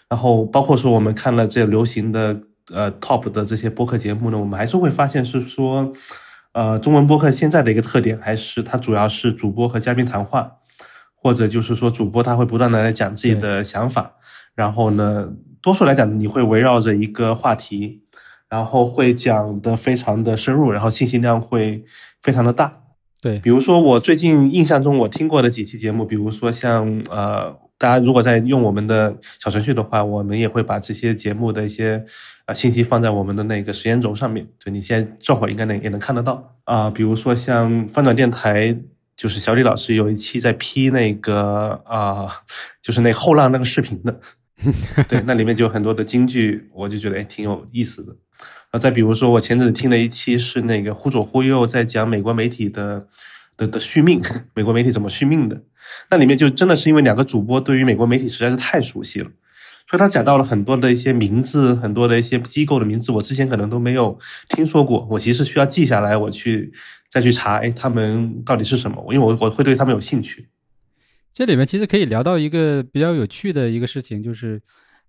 [0.08, 2.39] 然后包括说我们看了这流行的
[2.72, 5.91] 呃 top 的这些播客节目呢，我们还是会发现是说，
[6.54, 10.52] 呃，中文播客现在的一个特点还是它主要是主播和嘉宾谈话，
[11.15, 14.13] 或者就是说主播他会不断的来讲自己的想法，
[14.54, 15.34] 然后呢。
[15.65, 18.04] 多数来讲，你会围绕着一个话题，
[18.47, 21.84] 然后会讲的非常的深入，然后信息量会
[22.21, 22.71] 非常的大。
[23.19, 32.06] 对，比如说我最近印象中我听过的几期节目，比如说像呃，大家如果在用我们的小程序的话，我们也会把这些节目的一些
[32.45, 38.78] 啊、信息放在我们的那个时间轴上面，对你现在这会儿应该能也能看得到啊、比如说像翻转电台。
[39.17, 42.28] 就是小李老师有一期在批那个啊、
[42.82, 44.19] 就是那后浪那个视频的，
[45.08, 48.15] 对，那里面就有很多的金句，我就觉得哎挺有意思的。
[48.71, 53.08] 啊，再比如说，我前阵子听了一期是那个忽左忽右在讲美国媒体的
[53.56, 54.21] 的的续命，
[54.54, 55.63] 美国媒体怎么续命的。
[56.10, 59.30] 那里面就真的是因为两个主播对于美国媒体实在是太熟悉了，
[59.89, 64.17] 所以他讲到了很多的一些名字，很多的一些机构的名字，我之前可能都没有
[64.49, 65.08] 听说过。
[65.12, 66.73] 我其实需要记下来，我去
[67.10, 69.01] 再去查，哎，他们到底是什么？
[69.13, 70.49] 因为我我会对他们有兴趣。
[71.36, 74.62] 这里面其实可以聊到一个比较有趣的一个事情，就是，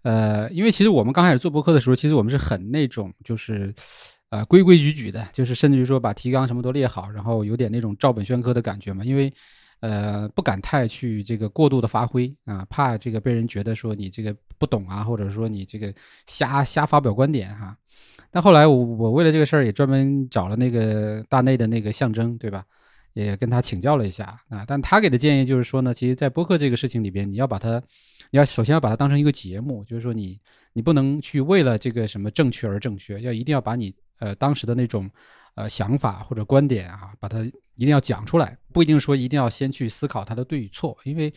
[0.03, 3.73] 呃，因为其实我们刚开始做博客的时候，其实我们是很那种就是，
[4.31, 9.33] 呃，规规矩矩的，就是甚至于说把提纲什么都列好，然后有点那种照本宣科的感觉嘛，因为，
[9.79, 15.95] 呃，不敢太去这个过度的发挥啊，怕这个被人觉得说你这个不懂啊，或者说你这个
[16.27, 17.77] 瞎瞎发表观点哈、
[18.33, 22.65] 但后来我我为了这个事儿也专门找了那个大内的那个象征，对吧？
[23.25, 27.83] 也跟他请教了一下啊，但他给的建议就是说呢，其实，在播客这个事情里边，你要把它，
[28.31, 30.39] 你要首先要把它当成一个节目，就是说你
[30.75, 35.11] 你不能去为了这个什么正确而正确，要一定要把你呃当时的那种
[35.55, 37.43] 呃想法或者观点啊，把它
[37.77, 41.33] 一定要讲出来，不一定说一定要先去思考它的对与错，因为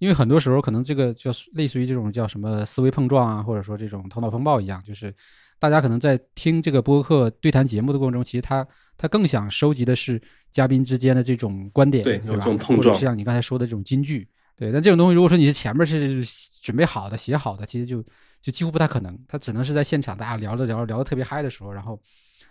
[0.00, 5.14] 因为很多时候可能这个就类似于这种叫什么思维碰撞啊，或者说这种头脑风暴一样，就是
[5.60, 8.66] 大家可能在听这个播客对谈节目的过程中，其实他
[9.00, 10.20] 他更想收集的是
[10.52, 14.70] 嘉宾之间的这种观点，对有这种碰或者撞是像你刚才说的这种金句，对。
[14.70, 16.22] 但这种东西，如果说你是前面是
[16.60, 18.04] 准备好的、写好的，其实就
[18.42, 19.18] 就几乎不太可能。
[19.26, 21.98] 他只能是在现场大家聊着聊着聊得特别嗨的时候，然后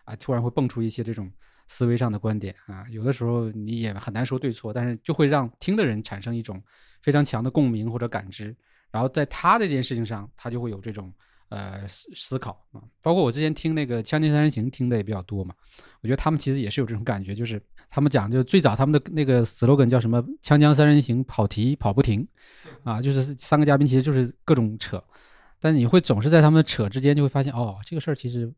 [0.05, 1.31] 啊突然会蹦出一些这种
[1.67, 6.59] 思维上的观点啊，有的时候你也很难说对错，但是就会让听的人产生一种
[7.03, 8.55] 非常强的共鸣或者感知，
[8.89, 11.13] 然后在他这件事情上，他就会有这种
[11.49, 12.81] 呃思思考啊。
[13.01, 15.53] 包括我之前听那个《锵锵三人行》听的也比较多嘛，
[16.01, 22.27] 我觉得他们其实也是有这种感觉，就是他们讲，就是最早他们的那个 slogan 叫什么“锵锵三人行，跑题跑不停”，
[22.83, 25.03] 啊，就是三个嘉宾其实就是各种扯，
[25.59, 28.51] 但你会总是在他们的扯之间就会发现，哦，这个事儿其实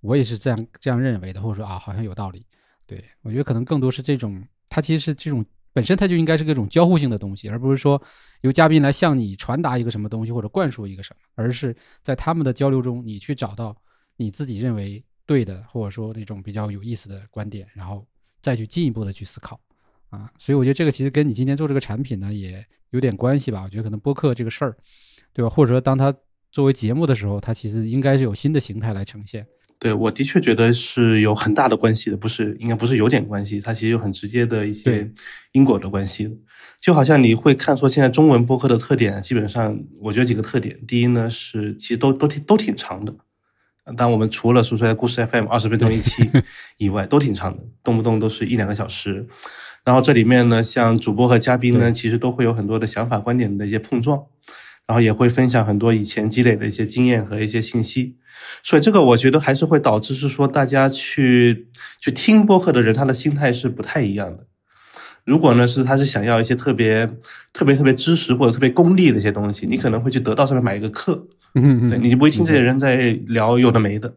[0.00, 2.44] 我也是这样这样认为的，或者说啊，好像有道理。
[2.86, 5.42] 对我觉得可能更多是这种，它其实是这种
[5.74, 8.00] 本身它就应该是个种交互性的东西，而不是说
[8.40, 13.76] 由嘉宾来向你传达一个什么东西或者灌输一个什么，而是在他们的交流中，你去找到
[14.16, 18.06] 你自己认为对的，或者说那种比较有意思的观点，然后
[18.40, 19.60] 再去进一步的去思考
[20.10, 20.30] 啊。
[20.38, 23.62] 所以我觉得这个其实跟你今天做这个产品呢也有点关系吧。
[23.64, 24.76] 我觉得可能播客这个事儿，
[25.32, 25.50] 对吧？
[25.50, 26.14] 或者说当它
[26.52, 29.44] 作为节目的时候，它其实应该是有新的形态来呈现。
[29.78, 35.10] 对，我的确觉得是有很大的关系的，不是应该不是有点关系，它其实有很直接的一些
[35.52, 36.30] 因果的关系的。
[36.80, 43.14] 就好像你会看说现在中文播客的特点，基本上我觉得几个特点，第一呢是其实都都挺都挺长的，
[43.96, 46.30] 但我们除了说出来故事 FM 二十分钟一期
[46.78, 49.26] 以外，都挺长的，动不动都是一两个小时。
[49.84, 54.24] 然后这里面呢，像主播和嘉宾呢，其实都会有很多的想法、观点的一些碰撞，
[54.86, 58.16] 然后也会分享很多以前积累的一些经验和一些信息。
[58.62, 61.68] 所以这个我觉得还是会导致是说，大家去
[62.00, 64.46] 去听播客的人，他的心态是不太一样的。
[65.24, 67.06] 如果呢是他是想要一些特别
[67.52, 74.16] 特别特别知识或者特别功利的一些东西，你可能会去得到上面买一个课，嗯对，你就不会听这些人在聊有的没的。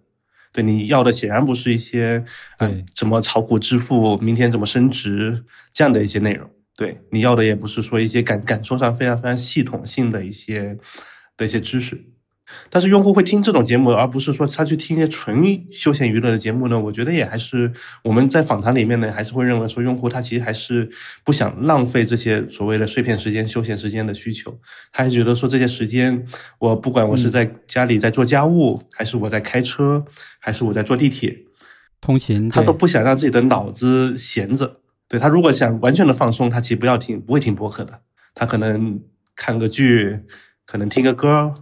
[0.52, 2.24] 对，你要的显然不是一些
[2.58, 6.50] 啊、对怎么炒股致富，明天怎么升值这样的一些内容。
[6.78, 10.78] 对，你要的也不是说一些感感受上非常非常系统性的一些
[11.36, 12.06] 的一些知识。
[12.70, 16.80] 但是用户会听这种节目，而不是说他去听一些纯休闲娱乐的节目呢？
[16.80, 17.70] 我觉得也还是
[18.06, 20.88] 我们在访谈里面呢，还是会认为说，用户他其实还是
[21.26, 24.58] 不想浪费这些所谓的碎片时间、休闲时间的需求，
[24.94, 26.24] 他还觉得说这些时间，
[26.60, 30.06] 我不管我是在家里在做家务，还是我在开车，
[30.40, 31.36] 还是我在坐地铁，
[32.00, 34.80] 通勤，他都不想让自己的脑子闲着。
[35.10, 38.00] 对他如果想完全的放松，他其实不要听，不会听播客的。
[38.36, 39.00] 他可能
[39.36, 40.20] 看个剧，
[40.66, 41.54] 可能听个歌，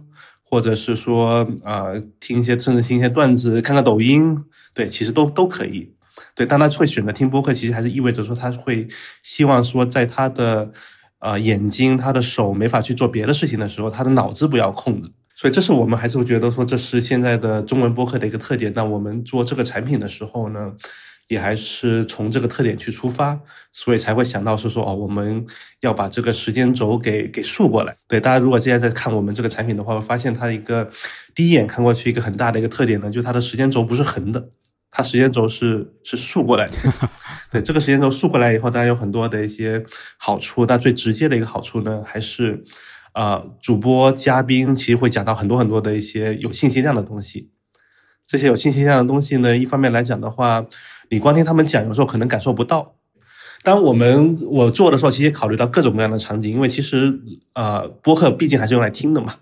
[0.42, 4.36] 或者是说呃听一些甚至听一些段子，看看抖音，
[4.74, 5.94] 对，其实都都可以。
[6.34, 8.86] 对，但他会选择听播客，其实还是意味着说他会
[9.22, 10.70] 希望说，在他的
[11.18, 15.10] 呃眼睛、他的手没法去做别的事情的时候，他的脑子不要空着。
[15.34, 18.72] 所以这是我们还是会觉得说，这是现在的中文播客的一个特点。
[18.74, 20.72] 那我们做这个产品的时候呢，
[21.28, 23.38] 也还是从这个特点去出发，
[23.72, 25.44] 所以才会想到是说哦，我们
[25.80, 27.96] 要把这个时间轴给给竖过来。
[28.06, 30.88] 对，大家如果现在在看我们这个产品的话，会发现它一个
[31.34, 34.48] 第一眼看过去一个很大的一个特点呢，就是它的时间轴不是横的，
[34.90, 36.72] 它时间轴是是竖过来的。
[37.50, 39.84] 对，这个时间轴竖过来以后，当然有很多的一些
[40.18, 42.62] 好处，但最直接的一个好处呢，还是，
[43.14, 47.50] 呃，主播嘉宾其实会讲到很多很多的一些有信息量的东西。
[48.26, 50.66] 这些有信息量的东西呢，一方面来讲的话，
[51.10, 52.94] 你光听他们讲，有时候可能感受不到。
[53.62, 57.18] 当我们我做的时候，其实考虑到各种各样的场景，因为其实
[57.54, 59.34] 呃，播客毕竟还是用来听的嘛。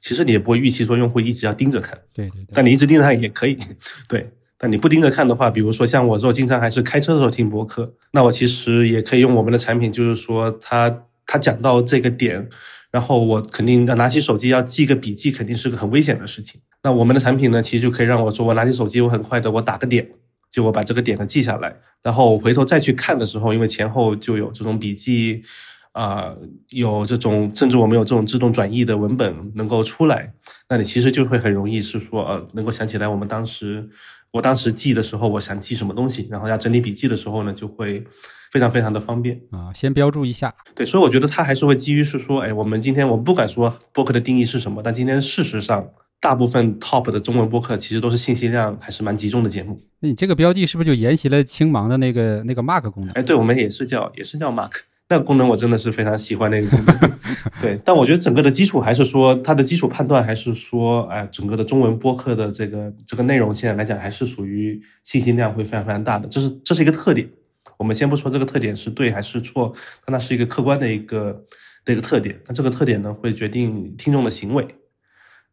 [0.00, 2.52] 其实你也不会预期说用户一直要盯着看，对对对。
[2.52, 3.56] 但你一直盯着看也可以，
[4.08, 4.30] 对。
[4.56, 12.48] 但你不盯着看的话，比如说像我，说经常还是开车的时候听播客，那我其实也可以用我们的产品，就是说他他讲到这个点，
[12.90, 16.60] 然后我肯定要拿起手机要记个笔记，肯定是个很危险的事情。
[16.82, 20.08] 那我们的产品呢，其实就可以让我说，我拿起手机，我很快的我打个点。
[20.54, 25.42] 就我把这个点呢记下来，然后回头再去看的时候，因为前后就有这种笔记，
[25.90, 26.32] 啊，
[26.70, 30.32] 有这种甚至我们有这种自动转译的文本能够出来，
[30.68, 33.88] 那你其实就会很容易是说，呃，能够想起来我们当时，
[34.30, 38.04] 我当时记的时候，我想记什么东西，然后要整理笔记的时候呢，就会
[38.52, 39.72] 非常非常的方便啊。
[39.74, 45.88] 先标注一下，对，所以我觉得它还是会基于是说，哎，我们今天我们不敢说播客的定义是什么，但今天事实上。
[46.24, 49.78] 大部分 top 的中文播客其实都是信息量还是蛮集中的节目。
[50.00, 53.12] 那你这个标记是不是就沿袭了青芒的那个那个 mark 功能？
[53.12, 54.70] 哎，对，我们也是叫也是叫 mark
[55.10, 57.12] 那个功能，我真的是非常喜欢那个功能。
[57.60, 67.28] 对，但我觉得整个的基础还是说它的基础判断还是说，哎，整个的中文播客的这个这个内容现在来讲还是属于信息量会非常非常大的，这是这是一个特点。
[67.76, 69.74] 我们先不说这个特点是对还是错，
[70.06, 71.44] 但它是一个客观的一个
[71.84, 72.34] 的一个特点。
[72.46, 74.66] 那这个特点呢，会决定听众的行为。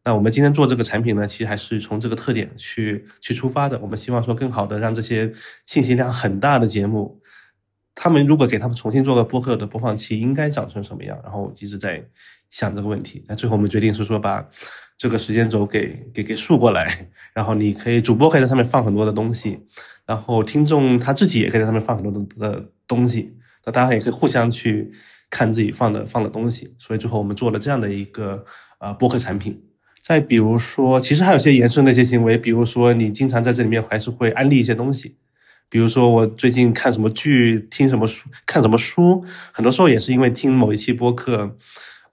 [0.04, 3.78] 那我们今天做这个产品呢，其实还是从这个特点去去出发的。
[3.78, 5.30] 我们希望说，更好的让这些
[5.64, 7.20] 信息量很大的节目，
[7.94, 11.16] 他们如果给他们重新做个播客的播放器，应该长成什么样？
[11.22, 12.04] 然后一直在
[12.50, 13.24] 想这个问题。
[13.28, 14.44] 那最后我们决定是说，把
[14.98, 19.60] 这个时间轴给给给竖过来，然后你可以主播可以在上面放很多的东西，
[20.04, 24.90] 然后听众他自己也可以在上面放很多的的东西，那大家也可以互相去
[25.30, 26.74] 看自己放的放的东西。
[26.80, 28.44] 所以最后我们做了这样的一个
[28.80, 29.62] 呃播客产品。
[30.02, 35.14] 再比如说，其实还有些延伸的一些行为，比如说你经常在这里面还是会安利一些东西，
[35.68, 41.56] 比如说我最近看什么剧、听什么书、看什么书，很多时候也是因为听某一期播客，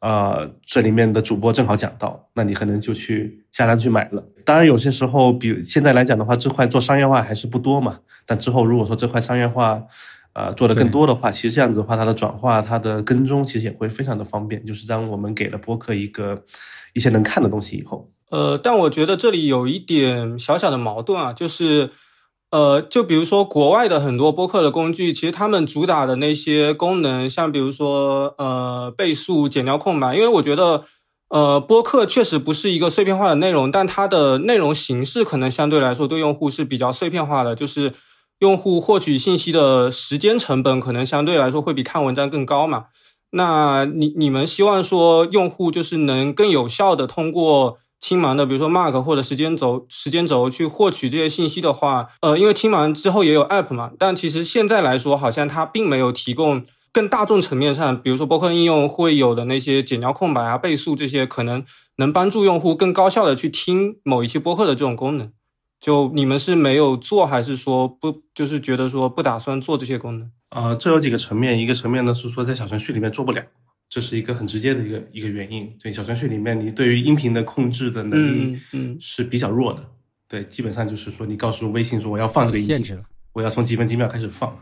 [0.01, 4.23] 呃，这里面的主播正好讲到，那你可能就去下单去买了。
[4.45, 9.83] 当然有些时候，比现在来讲的话，这块做商业化还是不多嘛，但之后如果说这块商业化，
[10.33, 14.63] 呃，做的更多的话，其实这样子的话，它的转化、它的跟踪，其实也会非常的方便。
[14.63, 16.43] 就是当我们给了播客一个
[16.93, 21.89] 一些能看的东西以后，呃，但我觉得这里有一点小小的矛盾啊，就是，
[22.51, 30.85] 呃，就比如说国外的很多播客的工具，其实他们主打的那些功能，像比如说呃倍速、减掉空白，因为我觉得，
[31.29, 37.93] 呃，播客确实不是一个碎片化的内容，但它的内容形式可能相对来说对用户是比较碎片化的，就是。
[38.39, 42.85] 用户获取信息的时间成本可能相对来说会比看文章更高嘛？
[43.31, 61.63] 那你你们希望说用户就是能更有效的通过青芒的，比如说 Mark 或者时间轴时间轴去获取这些信息的话，呃，因为青芒之后也有 App 嘛，但其实现在来说好像它并没有提供更大众层面上，比如说播客应用会有的那些剪掉空白啊、倍速这些，可能
[61.97, 65.31] 能帮助用户更高效的去听某一期播客的这种功能。
[65.79, 68.23] 就你们是没有做，还是说不？
[68.33, 70.31] 就是觉得说不打算做这些功能？
[70.49, 73.41] 呃，这有几个层面，一个层面呢是说在小程序里面做不了，
[73.87, 75.73] 这是一个很直接的一个一个原因。
[75.81, 79.85] 对，小程序里面你对于音频的控制的能力嗯是比较弱的。
[80.27, 83.01] 对，基本上就是说你告诉微信说我要放这个音频，
[83.33, 84.57] 我要从几分几秒开始放，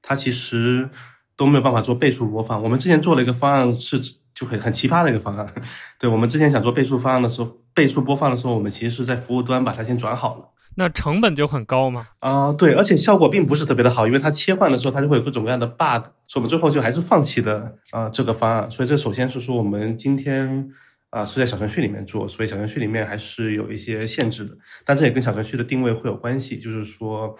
[0.00, 0.88] 它其实
[1.36, 2.62] 都没有办法做倍数播放。
[2.62, 4.00] 我们之前做了一个方案是
[4.34, 5.46] 就很很奇葩的一个方案。
[5.98, 10.48] 对我们之前想做倍速方案的时候，倍速播放的时候，我们其实是在服务端把它先转好了。
[10.74, 12.06] 那成本就很高吗？
[12.20, 18.70] 啊，对，而且效果并不是特别的好，因为它切换的时候它就会有各种各样的 bug，所以我们最后就还是放弃了啊这个方案。
[18.70, 20.66] 所以这首先是说我们今天
[21.10, 24.56] 啊是在小程序里面做，所以小程序里面还是有一些限制的。
[24.82, 27.36] 但这也跟小程序的定位会有关系，就是说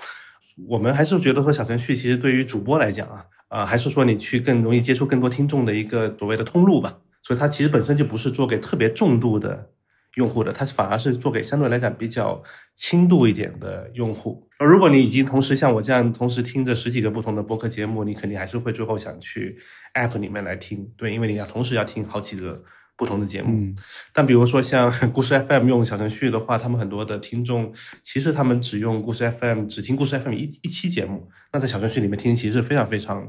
[0.68, 6.98] 我们还是觉得说小程序其实对于主播来讲啊啊还是说你去更容易接触更多听众的一个所谓的通路吧。
[7.22, 9.70] 所以它其实本身就不是做给特别重度的。
[10.16, 12.42] 用户的，它反而是做给相对来讲比较
[12.74, 14.46] 轻度一点的用户。
[14.58, 19.56] 如果你已经同时像我这样同时听着十几个不同的播客节目，你肯定还是会最后想去
[19.94, 22.62] App 里面来听，对，因为你要同时要听好几个
[23.02, 23.74] 不同的节目。
[24.12, 33.28] 但比如说像 故事 FM 用小程序的话，他们很多的听众其实他们只用故事 FM，只听故事 FM 一一期节目，那在小程序里面听其实是非常非常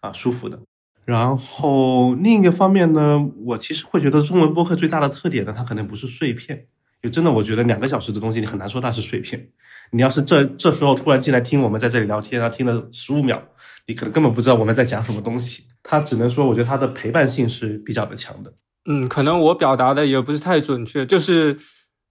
[0.00, 0.58] 啊舒服的。
[1.04, 6.66] 然后另一个方面呢，我其实会觉得中文播客最大的特点呢，它可能不是碎片，
[7.00, 9.48] 就真的我觉得两个小时的东西，你很难说它是碎片。
[9.94, 13.42] 你要是这这时候突然进来听我们在这里聊天啊，听了十五秒，
[13.86, 15.64] 你可能根本不知道我们在讲什么东西。
[15.82, 18.54] 它只能说，我觉得它的陪伴性是比较的强的。
[18.86, 21.58] 嗯，可能我表达的也不是太准确，就是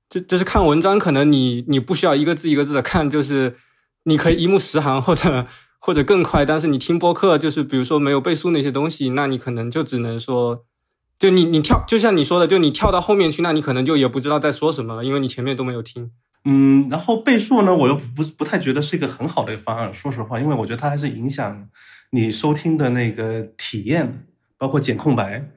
[0.09, 3.57] 就就是看文章，可能你你不需要一个字一个字的看，就是
[4.03, 5.47] 你可以一目十行或者
[5.79, 6.45] 或者更快。
[6.45, 10.65] 但是你听播客，就是比如说没有背书那些东西，那你可能就只能说。
[11.19, 16.09] 就你你跳，就像你说的，就你跳到后面去，那你可能就也不知道在说什么了，因为你前面都没有听。
[16.45, 21.69] 嗯，然后倍数呢，我又不不太觉得是一个很好的方案，说实话，因为我觉得它还是影响
[22.09, 24.25] 你收听的那个体验，
[24.57, 25.47] 包括剪空白，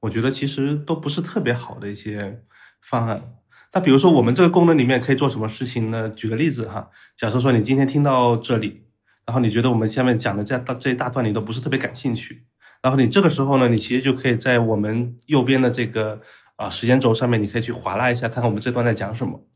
[0.00, 2.42] 我觉得其实都不是特别好的一些
[2.80, 3.34] 方案。
[3.72, 6.08] 那比如说我们这个功能里面可以做什么事情呢？
[6.08, 8.84] 举个例子哈，假设说你今天听到这里，
[9.24, 12.46] 然后你觉得我们下面讲的这大这一大段你都不是特别感兴趣。
[12.82, 16.20] 然后你这个时候呢，你其实就可以在我们右边的这个
[16.56, 19.46] 啊时间轴上面，你可以去划拉一下，看看我们这段在讲什么。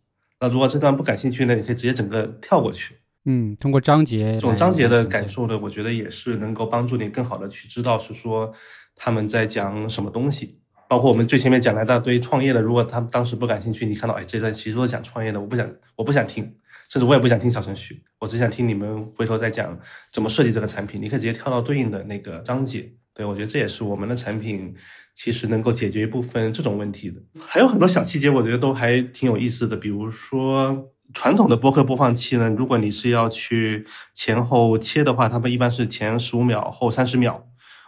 [0.41, 2.97] 那如果这段不感兴趣呢，你可以直接整个跳过去。
[3.25, 8.53] 嗯，通过章节这种章节的感受呢，我觉得也是能够帮助你更好的去知道是说
[8.95, 10.61] 他们在讲什么东西。
[10.87, 15.67] 包括我们最前面讲了一大堆创业的，如果他们当时不感兴趣，你看到哎这段其实都是讲创业的，我不想
[15.97, 16.45] 我不想听，
[16.91, 19.77] 甚至我也不想听小程序，我只想听你们回头再讲
[20.13, 21.01] 怎么设计这个产品。
[21.01, 22.93] 你可以直接跳到对应的那个章节。
[23.15, 24.75] 对，我觉得这也是我们的产品
[25.15, 27.21] 其实能够解决一部分这种问题的。
[27.41, 29.77] 还有很多小细节，我觉得都还挺有意思的。
[29.77, 37.47] 比如说传统的播客播放器呢，如果你是要去前后切的话，他们一般是前十五秒后三十秒。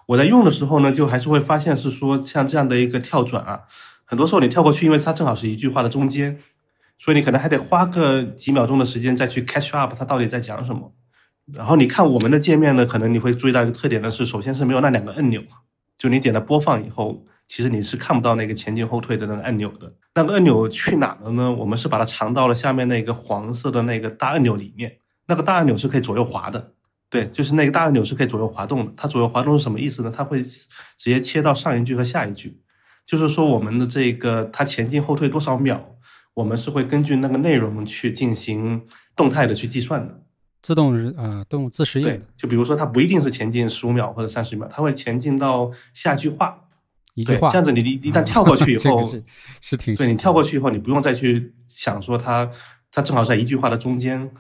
[0.09, 3.63] 我在用的时候呢，就还是会发现是说像这样的一个跳转啊，
[4.05, 6.39] 很多时候你跳过去，因为它正好是一句话的中间，
[6.99, 10.93] 所以你可能还得花个几秒钟的时间再去 catch up 它到底在讲什么。
[11.53, 15.43] 然后你看我们的界面呢，可能你会注意到一个特点呢，是首先是没有那两个按钮，
[15.97, 19.93] 就你点了播放以后，其实你是看不到那个前进后退的那个按钮的。
[20.15, 21.53] 那个按钮去哪了呢？
[21.53, 24.99] 我们是把它藏到了下面那个黄色的那个大按钮里面。
[25.29, 26.73] 那个大按钮是可以左右滑的，
[27.11, 28.93] 对，就是那个大按钮是可以左右滑动的。
[28.97, 30.13] 它左右滑动是什么意思呢？
[30.15, 32.61] 它会直接切到上一句和下一句，
[33.05, 35.85] 就是说我们的这个它前进后退多少秒，
[36.35, 38.81] 我们是会根据那个内容去进行
[39.17, 40.23] 动态的去计算的。
[40.63, 42.05] 自动日啊，动自适应。
[42.05, 46.57] 对，就比如说它不一定是前进十五秒或者三十秒，它会前进到下句话，
[47.17, 47.49] 一句话。
[47.49, 49.25] 这样子你一一旦跳过去以后，是
[49.61, 52.49] 是挺对你跳过去以后，你不用再去想说它
[52.93, 54.31] 它正好在一句话的中间，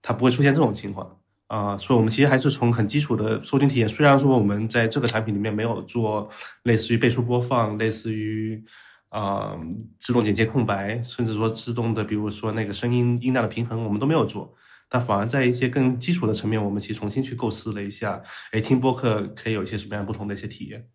[0.00, 1.18] 它不会出现这种情况
[1.48, 1.76] 啊。
[1.76, 6.30] 所以我们其实还是从很基础的收听体验，虽然说我们在这个产品里面没有做
[6.62, 8.62] 类似于倍速播放，类似于
[9.08, 9.58] 啊
[9.98, 14.54] 自动剪切空白，甚至说自动的，比如说那个声音音量的平衡，我们都没有做。
[14.88, 18.22] 但反而在一些更基础的层面，我们其实重新去构思了一下，
[18.52, 20.86] 哎，听播客可以有一些什么样不同的一些体验。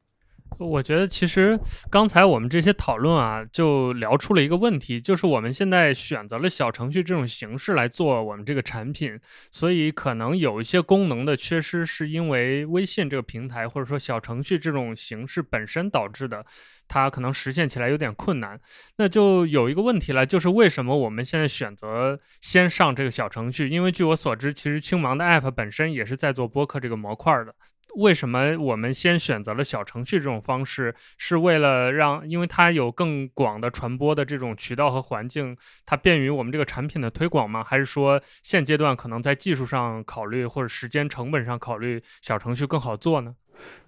[0.60, 16.46] 我觉得其实刚才我们这些讨论啊，就聊出了一个问题，就是我们现在选择了小程序这种形式来做我们这个产品，所以可能有一些功能的缺失，是因为微信这个平台或者说小程序这种形式本身导致的。
[16.88, 18.60] 它可能实现起来有点困难，
[18.98, 23.70] 那就有一个问题了，就是为什么我们现在选择先上这个小程序？
[23.70, 27.56] 因为据我所知，其实青芒的 App 本身也是在做播客这个模块的。
[27.98, 30.96] 为什么我们先选择了小程序这种方式？
[31.18, 37.64] 是为了让，因为它有更广的传播的这种渠道和环境，它便于我们这个产品的推广吗？
[37.64, 43.36] 还是说现阶段可能在技术上考虑或者时间成本上考虑，小程序更好做呢？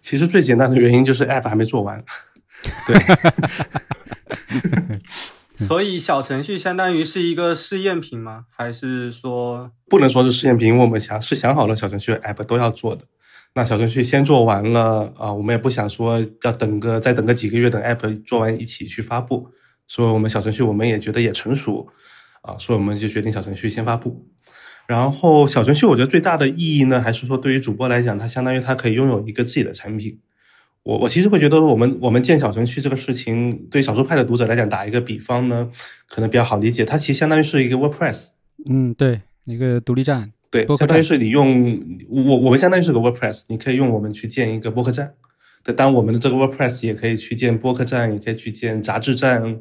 [0.01, 2.03] 其实最简单的原因就是 App 还没做完。
[2.85, 2.95] 对
[5.55, 8.45] 所以小程序相当于是一个试验品吗？
[8.49, 10.67] 还是说不能说是试验品？
[10.67, 13.05] 因为我们想是想好了小程序 app 都要做的。
[13.55, 19.47] 那小程序先做完了啊，我们也不想说要等个再等个几个月，等 app 做完一起去发布。
[19.85, 21.87] 所以我们小程序我们也觉得也成熟
[22.41, 24.25] 啊，所以我们就决定小程序先发布。
[24.87, 30.19] 然后小程序我觉得最大的意义呢，还是说对于主播来讲，它相当于它可以拥有一个自己的产品。
[30.83, 35.69] 我我其实会觉得，我们我们建小程序这个事情，对少数派的读者来讲，打一个比方呢，
[36.09, 36.83] 可能比较好理解。
[36.83, 38.31] 它其实相当于是一个 WordPress，
[38.69, 45.11] 嗯，对，一个独立站，对，相当于是你用我我们相当于是个 WordPress，你可以用我们去建一个播客站。
[45.63, 49.59] 对，当我们的这个 WordPress 也可以去建播客站，也可以去建杂志站。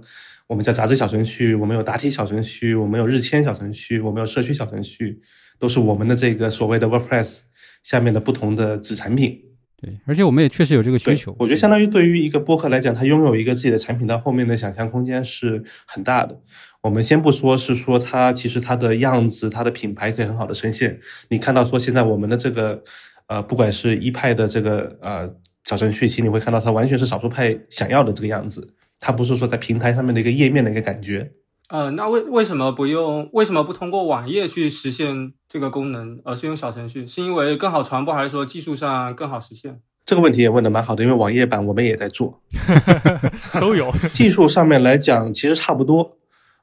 [0.49, 5.18] 我们叫杂志小程序，我们有答题小程序，我们有日签小程序，我们有社区小程序，
[5.59, 7.40] 都是我们的这个所谓的 WordPress
[7.82, 9.40] 下面的不同的子产品。
[9.83, 11.35] 对，而且我们也确实有这个需求。
[11.41, 16.41] 我觉得相当于对于一个播客来讲，它拥有一个自己的产品，到后面的想象空间是很大的。
[16.83, 21.01] 我们先不说是说它其实它的样子、它的品牌可以很好的呈现。
[21.30, 22.80] 你看到说现在我们的这个
[23.26, 25.28] 呃，不管是一派的这个呃
[25.64, 28.74] 小程序，其实你会看到它完全是少数派想要的这个样子。
[29.01, 31.33] 它不是说在平台上面的一个页面的一个感觉。
[31.70, 33.28] 呃，那为为什么不用？
[33.33, 37.07] 为什么不通过网页去实现这个功能，而是用小程序？
[37.07, 39.79] 是因为更好传播，还是说技术上更好实现？
[40.07, 42.41] 这个问题也问的蛮好的，因为网页版我们也在做
[43.61, 43.93] 都有。
[44.11, 46.17] 技术上面来讲，其实差不多。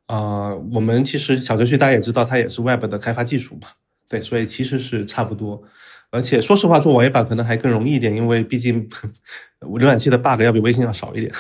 [0.08, 3.68] 呃，我们其实小程序大家也知道，它也是 Web 的开发技术嘛，
[4.10, 5.62] 对，所以其实是差不多。
[6.10, 8.90] 而且说实话，做网页版可能还更容易一点，因为毕竟
[9.62, 11.32] 浏览器的 bug 要比微信要少一点。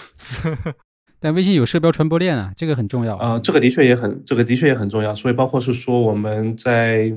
[1.19, 3.17] 但微信有社标传播链啊，这个很重要。
[3.17, 5.13] 呃，这个的确也很，这个的确也很重要。
[5.13, 7.13] 所以包括是说我们在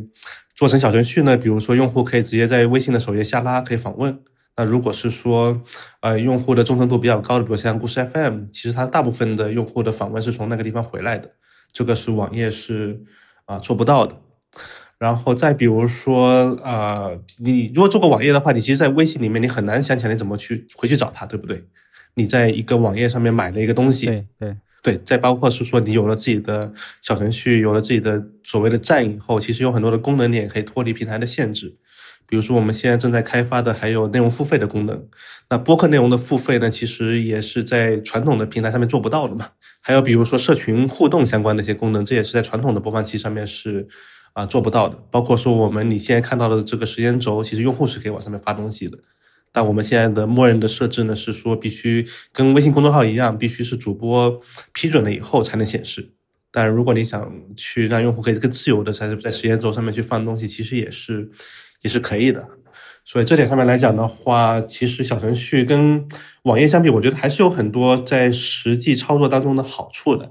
[0.54, 4.18] 做成小程序呢，比如说用户可以直接在微信的首页下拉，可以访问。
[4.56, 5.62] 那如果是说，
[6.00, 11.30] 呃，用户的忠诚度比较高的，比如像故事 FM，其实它大部分的用户的访问是从那个地方回来的，
[11.72, 13.00] 这个是网页是
[13.46, 14.14] 啊做不到的。
[14.98, 21.64] 然后再比如说，呃，你如果做过网页的话，你其实，在微信里面你很难想起来你怎么去回去找它，对不对？
[22.14, 24.96] 你在一个网页上面买了一个东西，对对对。
[24.98, 31.76] 再包括是说，你有了自己的小程序，有了自己的所谓的站以后，其实有很多的功能你也可以脱离平台的限制。
[32.26, 35.06] 比如说，我们现在正在开发的还有内容付费的功能。
[35.50, 39.48] 那播客内容的付费呢，其实也是在传统的平台上面做不到的嘛。
[39.80, 43.88] 还有比如说社群互动相关的一些功能，这也是在传统的播放器上面是。
[44.34, 48.96] 啊，做不到的，包括说我们你现在看到的这个时间轴，其实用户是可以往上面发东西的，
[49.52, 54.40] 但我们现在的默认的设置呢，是说必须跟微信公众号一样，必须是主播
[54.72, 56.10] 批准了以后才能显示。
[56.50, 61.30] 但如果你想去让用户可以更自由的在在时间轴上面去放东西，其实也是
[61.82, 62.48] 也是可以的。
[63.04, 66.06] 所以这点上面来讲的话，其实小程序跟
[66.44, 70.30] 网页相比，我觉得还是有很多在实际操作当中的好处的。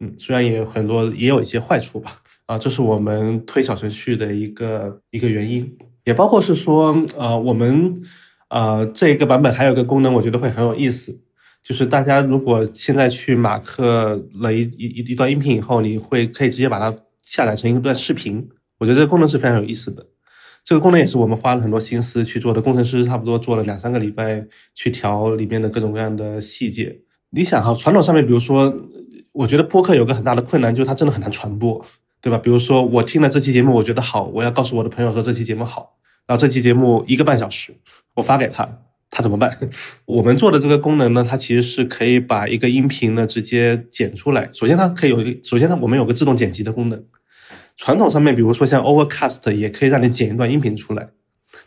[0.00, 2.20] 嗯，虽然也有很多也有一些坏处吧。
[2.46, 7.94] 啊，这是我们推小程序的一个一个原因，也包括是说，呃，我们
[8.52, 11.18] 呃这个版本还有个功能，我觉得会很有意思，
[11.62, 18.46] 就是大家如果现在去马克了一一一段音频以后，你会可以直接把它下载成一段视频，
[18.78, 20.06] 我觉得这个功能是非常有意思的。
[20.62, 27.00] 这个功能也是我们花了很多心思去做的，工程师差不多做了两三个礼拜去调里面的各种各样的细节。
[27.30, 28.72] 你想哈，传统上面，比如说，
[29.32, 31.84] 我觉得播客有个很大的困难，就是它真的很难传播。
[32.20, 32.38] 对吧？
[32.38, 35.98] 比如说，我听了这期节目，我觉得好，我要告诉我的朋友说这期节目好。
[36.26, 37.74] 然后这期节目一个半小时，
[38.14, 38.68] 我发给他，
[39.10, 39.50] 他怎么办？
[40.06, 44.48] 我们做的这个功能呢，它其实是可以把一个音频呢直接剪出来。
[44.52, 47.04] 首先，它可以有一个，首先呢，我们有个自动剪辑的功能。
[47.76, 51.08] 传统上面，比如说像 Overcast 也可以让你剪一段音频出来，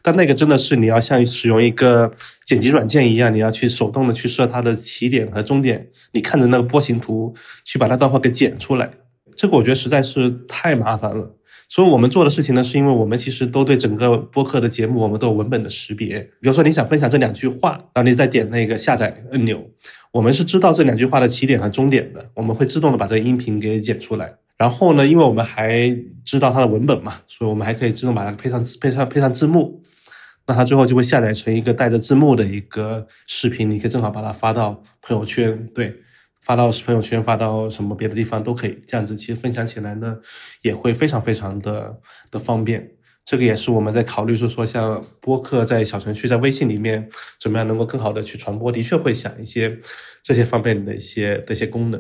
[0.02, 2.12] 但那个真的是你要像使用一个
[2.46, 7.34] 剪辑软件一样，你要去手动的去设它的起点和终点，你看着那个波形图
[7.64, 8.90] 去把那段话给剪出来。
[9.36, 11.35] 这个我觉得实在是太麻烦了，
[11.68, 16.20] 所以我们做的事情呢，是因为我们其实都对整个播客的节目，我们都有文本的识别。
[16.40, 19.64] 比如说你想分享这两句话，然后你再点那个下载按钮，
[20.12, 24.36] 我们是知道这两句话的起点和终点的，我们会自动的把这个音频给剪出来。
[24.58, 25.94] 然后呢，因为我们还
[26.24, 29.82] 知道它的文本嘛，所以我们还可以自动把它配上配上配上字幕，
[30.48, 35.94] 那它最后就会下载成一个带着字幕的一个视频，你可以正好把它发到朋友圈，对。
[36.46, 40.16] 发到朋友圈，发到什么别的地方都可以，这样子其实分享起来呢，
[40.62, 42.92] 也会非常非常的的方便。
[43.26, 49.76] 这个也是我们在考虑，说说像播客在小程序在微信里面怎么样能够更好的去传播，的确会想一些
[50.22, 52.00] 这些方面的一些的一些功能。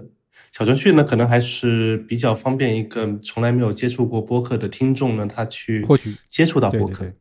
[0.51, 7.05] 小程序呢，可能还是比较方便一个从来没有接触过播客的听众呢，他去获取接触到播客。
[7.05, 7.13] 对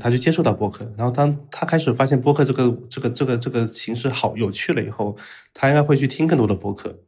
[0.00, 5.16] 他就接触到播客，然后当他开始发现播客这个这个这个这个形式好有趣了以后，
[5.54, 6.98] 他应该会去听更多的播客。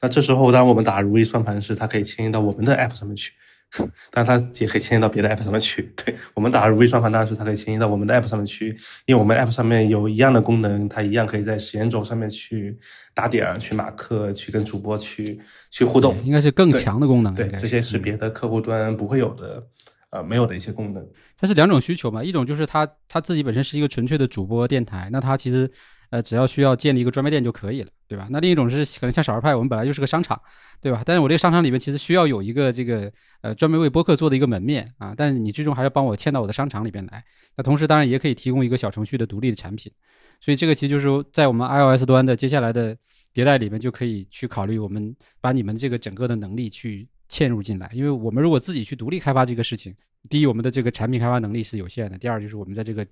[0.00, 3.32] 那这时候，当然我们打如意算盘时，他可以迁移到我们的 app 上面去，
[4.10, 5.92] 但他也可以迁移到别的 app 上面去。
[6.04, 8.68] 对我们打如意算盘，当然是他可以迁移到我们的 app 上面去，
[9.06, 12.78] 因为我们 app 上面有一样的功能，它一样可以在时间轴上面去
[13.12, 15.38] 打点、去马克、去跟主播去
[15.70, 17.34] 去互动，应该是更强的功能。
[17.34, 19.66] 对，这些是别的客户端不会有的。
[20.10, 21.06] 呃，没有的一些功能，
[21.36, 22.24] 它是两种需求嘛。
[22.24, 25.70] 一种就是它它自己本身是一个纯粹的主播电台，那它其实
[26.08, 28.26] 呃只要需要建立一个专卖店就可以了，对吧？
[28.30, 30.40] 那另一种是可能像少儿派，我们本来就是个商场，
[30.80, 31.02] 对吧？
[31.04, 37.22] 但是我这个商场里面其实需要有一个这个呃专门为播客做的一个门面啊，但是你最终还要帮我嵌到我的商场里边来。
[37.56, 39.92] 那同时当然也可以提供一个小程序的独立的产品，
[40.40, 42.96] 所以这个其实就是说在我们 iOS 端的接下来的
[43.34, 47.06] 迭代里面就可以去考虑，我们把你们这个整个的能力去。
[47.28, 49.94] 嵌入进来，因为我们如果自己去独立开发这个事情，
[50.28, 53.04] 第一，我们的这个产品开发能力是有限的；第二，就是我们在这个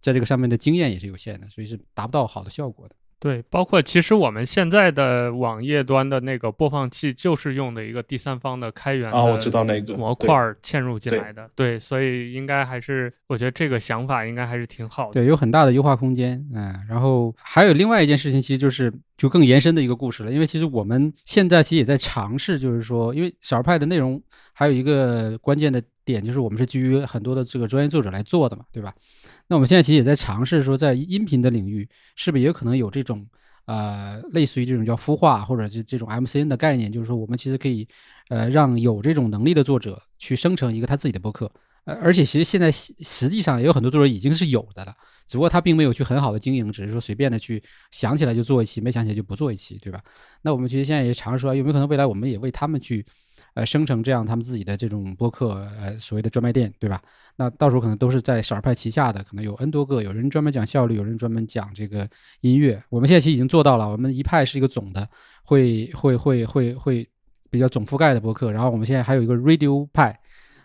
[0.00, 2.94] 在这个上面的经验也是有限的，所以是达不到好的效果的。
[3.20, 24.18] 对，包括其实我们现在的网页端的那个播放器就是用的一个第三方的开源啊，我知道那个模块嵌入进来的，对，所以应该还是我觉得这个想法应该还是挺好的，对，有很大的优化空间，嗯，然后还有另外一件事情，其实就是就更延伸的一个故事了，因为其实我们现在其实也在尝试，就是说，因为小儿派的内容
[24.54, 28.94] 还有一个关键的点，就是我们是基于很多的这个专业作者来做的嘛，对吧？
[29.50, 33.26] 那我们现在其实也在尝试说，在音频的领域，是不是也有可能有这种，
[33.64, 36.92] 呃，类似于这种叫孵化或者这这种 MCN 的概念？
[36.92, 37.88] 就是说，我们其实可以，
[38.28, 41.50] 呃，让有这种能力的作者去生成一个他自己的博客，
[41.84, 44.94] 呃，而且其实现在实际上也有很多作者已经是有的了，
[45.26, 50.00] 只不过他并没有去很好的经营，只是说随便的去想起来就做一期，没想起来就不做一期，对吧？
[50.42, 53.04] 那我们其实现在也尝试说，有没有可能未来我们也为他们去。
[53.54, 57.02] 呃，生成这样他们自己的这种播客，呃，所谓的专卖店，对吧？
[57.34, 62.08] 那到时候可能都是在少儿派旗下的，可能有 N 多个，有人专门讲效率，有人专门讲这个
[62.42, 62.80] 音乐。
[62.90, 65.08] 我们现在其实已经做到了，我们一派是一个总的，
[65.42, 67.08] 会会会会会
[67.50, 68.52] 比较总覆盖的播客。
[68.52, 70.16] 然后我们现在还有一个 Radio 派，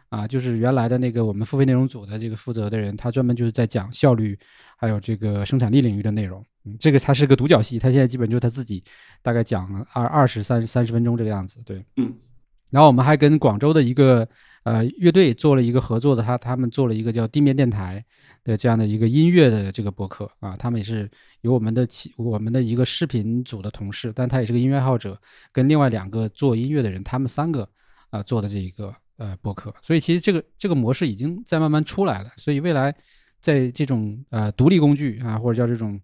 [0.10, 4.38] 啊，就是原来的那个我们付费内容组的这个负责的人，他专门就是在讲效率，
[4.78, 6.44] 还有这个生产力领域的内容。
[6.66, 8.84] 嗯，这个他是个独角戏，他现在基本就是他自己
[9.22, 12.14] 大概讲了二二十三三十分钟这个样子，对，嗯。
[12.72, 14.28] 然后我们还跟广州的一个
[14.64, 18.04] 呃乐队做了一个合作的，他他们做了一个叫地面电台
[18.44, 21.10] 的这样的一个音乐的这个博客啊，他们也是
[21.42, 25.18] 有我们的起我们的一个视频组的同事，但他也是个音乐爱好者，
[25.54, 27.70] 跟另外两个做音乐的人，他们三个
[28.10, 32.96] 啊做的这一个呃博客，所以其实这个这个模式已经在慢慢出来了，所以未来
[33.40, 36.00] 在这种呃独立工具啊或者叫这种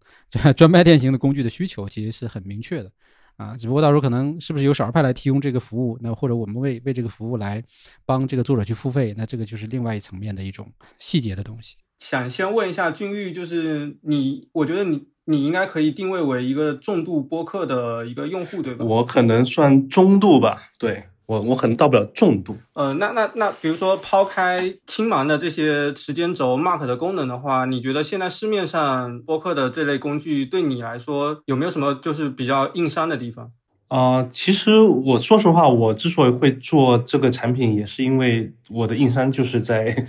[0.55, 2.91] 专卖店型的工具的需求，其实是很明确的。
[3.37, 7.63] 啊，只不过到时候可能是不是由少儿派来提供这个服务，那或者我们为为这个服务来
[8.05, 11.77] 帮这个作者去付费，那这个就是另外一层面的一种细节的东西。
[11.97, 18.85] 想先问一下俊玉，就是你，我觉得你你应该可以定位为一个重度播客的一个用户，对吧？
[18.85, 21.05] 我可能算中度吧，对。
[21.31, 22.57] 我我可能到不了重度。
[22.73, 33.49] 呃，那那那，比如说抛开青芒的这些时间轴 mark 的功能的话，你觉得现在市面上播客的这类工具对你来说有没有什么就是比较硬伤的地方？
[33.87, 40.05] 啊，其实我说实话，我之所以会做这个产品，也是因为我的硬伤就是在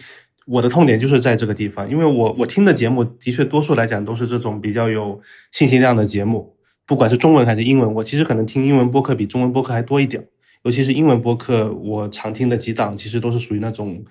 [0.47, 5.21] 我的痛点就是在这个地方，因为我我听的节目的确多数来讲都是这种比较有
[5.53, 10.27] 信息量的节目，不管是中文还是英文，我其实可能听英文播客比中文播客还多一点。
[10.63, 14.03] 尤其是英文播客，我常听的几档其实都是属于那种，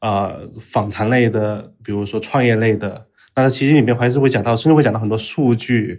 [0.00, 3.06] 呃，访谈类的，比如说创业类的。
[3.36, 5.98] 那它其实里面还是会讲到，甚至会讲到很多数据，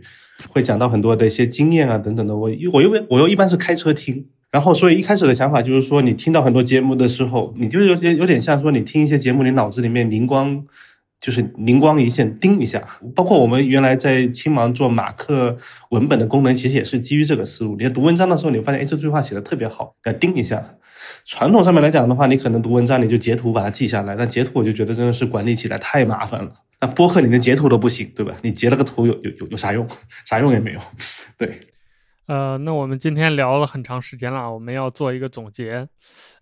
[0.50, 2.36] 会讲到很多的一些经验啊等等的。
[2.36, 10.66] 我我又我又一般是开车听，然后所以一开始的想法就是说，你听到很多节目的时候，你就有点有点像说你听一些节目，你脑子里面灵光。
[11.20, 12.82] 就是灵光一现，叮一下。
[13.16, 15.58] 包括我们原来在青芒做马克
[15.90, 17.76] 文本的功能，其实也是基于这个思路。
[17.78, 20.64] 你在读文章的时候，你发现，哎，这句话写的特别好，要叮一下。
[21.26, 26.52] 传统上面来讲的话，你可能读文章你就截图把它记下来，但截图我就觉得真的是管理起来太麻烦了。
[26.82, 28.36] 那播客你连截图都不行，对吧？
[28.42, 29.88] 你截了个图有有有有啥用？
[30.26, 30.80] 啥用也没有。
[31.38, 31.60] 对。
[32.28, 35.88] 呃，那我们今天聊了很长时间了，我们要做一个总结。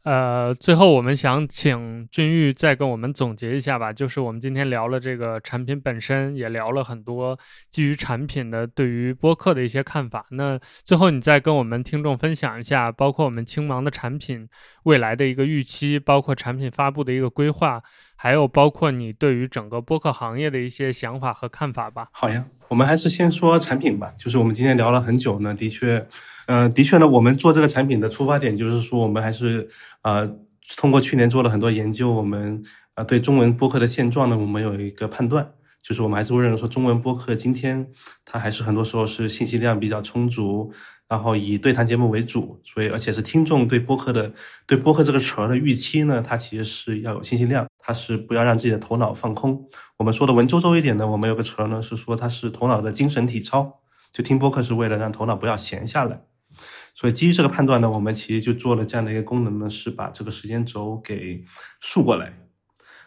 [0.04, 7.40] 呃，最后我们想请君玉再跟我们总结一下吧，就是我们今天聊了这个产品本身，也聊了很多
[7.70, 10.26] 基于产品的对于播客的一些看法。
[10.32, 14.46] 那最后你再跟我们听众分享一下，包括我们青芒的产品
[14.84, 17.82] 未来的一个预期，包括产品发布的一个规划，
[18.18, 22.10] 还有包括你对于整个播客行业的一些想法和看法吧。
[22.12, 24.12] 好呀，我们还是先说产品吧。
[24.18, 26.04] 就是我们今天聊了很久呢，的确。
[26.48, 29.68] 呃，的确呢，我们做这个产品的出发点就是说，我们还是
[30.02, 30.28] 呃，
[30.76, 32.64] 通过去年做了很多研究，我们
[32.96, 35.48] 呃对中文播客的现状呢，我们有一个判断，
[35.82, 37.88] 就是我们还是会认为说，中文播客今天
[38.26, 40.74] 它还是很多时候是信息量比较充足，
[41.14, 44.34] 然后以对谈节目为主，所以而且是听众对播客的
[44.66, 49.64] 对播客这个词儿的预期呢，它其实是要有信息量，它是不要让自己的头脑放空。
[49.98, 56.24] 我们说的文绉绉一点呢，我们有个词儿呢是说它是头脑的精神体操，就听播客是为了让头脑不要闲下来。
[56.96, 61.44] 所以基于这个判断呢，我们其实就做了这样的一个功能呢，是把这个时间轴给
[61.80, 62.34] 竖过来。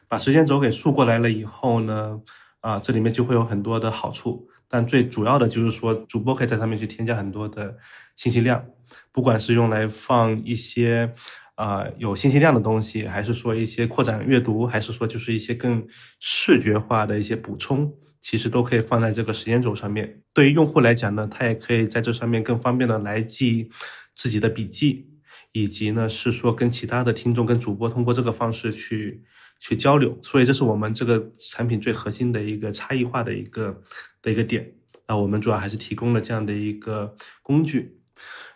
[0.06, 2.20] 把时间轴给竖过来了以后呢，
[2.66, 4.48] 啊，这里面就会有很多的好处。
[4.66, 7.76] 但最主要的就是说，主播可以在上面去添加很多的
[8.16, 8.66] 信息量，
[9.12, 11.12] 不管是用来放一些
[11.54, 15.86] 啊有信息量的东西，还是说一些扩展阅读，还是说就是一些更
[16.18, 17.94] 视觉化的一些补充。
[18.18, 20.20] 其实都可以放在这个时间轴上面。
[20.34, 23.70] 对于用户来讲呢，他也可以在这上面更方便的来记
[24.12, 25.06] 自己的笔记，
[25.52, 29.22] 以及呢是说跟其他的听众、跟主播通过这个方式去
[29.60, 30.18] 去交流。
[30.22, 33.80] 所以这是我们这个产品最核心的一个差异化的一个
[34.20, 34.72] 的一个点。
[35.08, 37.98] 那我们主要还是提供了这样的一个工具。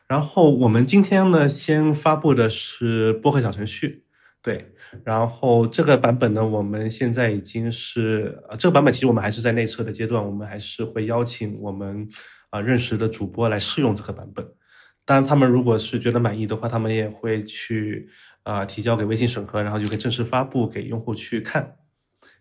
[0.09, 4.03] 然后我们今天呢，先发布的是播客小程序，
[4.43, 4.73] 对。
[5.05, 12.05] 然后这个版本呢，我们现在已经是呃，这个版本其实我们还是在内测的阶段，我们还是会邀请我们
[12.49, 14.45] 啊认识的主播来试用这个版本。
[15.05, 18.09] 当然，他们如果是觉得满意的话，他们也会去
[18.43, 21.77] 啊提交给微信审核，然后就可以正式发布给用户去看。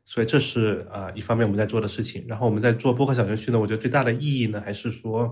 [0.05, 2.25] 所以这是啊一方面我们在做的事情。
[2.27, 5.31] 然后我们在做播客小程序呢，我觉得最大的意义呢，还是说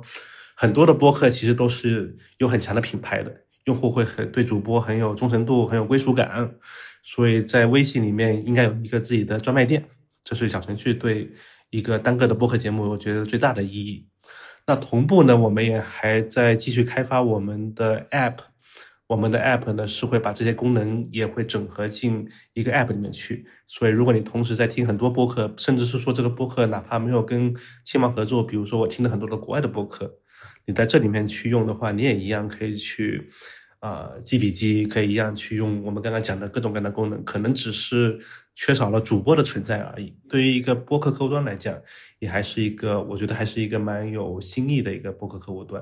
[0.55, 3.33] 很多的播客其实都是有很强的品牌的，
[3.65, 6.55] 用户会很对主播很有忠诚度，很有归属感。
[7.01, 9.83] 所以在微信里面应该有一个自己的专卖店，
[10.23, 11.31] 这是小程序对
[11.71, 14.05] 一个单个的播客节目我觉得最大的意义。
[14.67, 18.37] 那同步呢，我们也还在继续开发我们的 App。
[19.07, 27.55] 我们的 app 呢是会把这些功能也会整合进一个 app 里面去，所以如果你同时在听很多播客，甚至是说这个播客哪怕没有跟
[27.85, 30.19] 青芒合作，比如说我听了很多的国外的播客，
[30.65, 33.29] 你在这里面去用的话，你也一样可以去，
[33.79, 38.19] 呃，记笔记，可以一样去用我们刚刚讲的各种各样的功能，可能只是
[38.55, 40.13] 缺少了主播的存在而已。
[40.27, 41.81] 对于一个播客客户端来讲，
[42.19, 45.81] 也还是一个我觉得还是一个蛮有新意的一个播客客户端。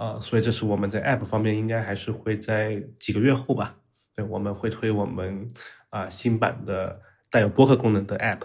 [0.00, 3.76] 啊，所以这是我们在 App 方面应该还是会在几个月后吧，
[4.16, 5.46] 对，我们会推我们
[5.90, 6.98] 啊新版的
[7.30, 8.40] 带有播客功能的 App，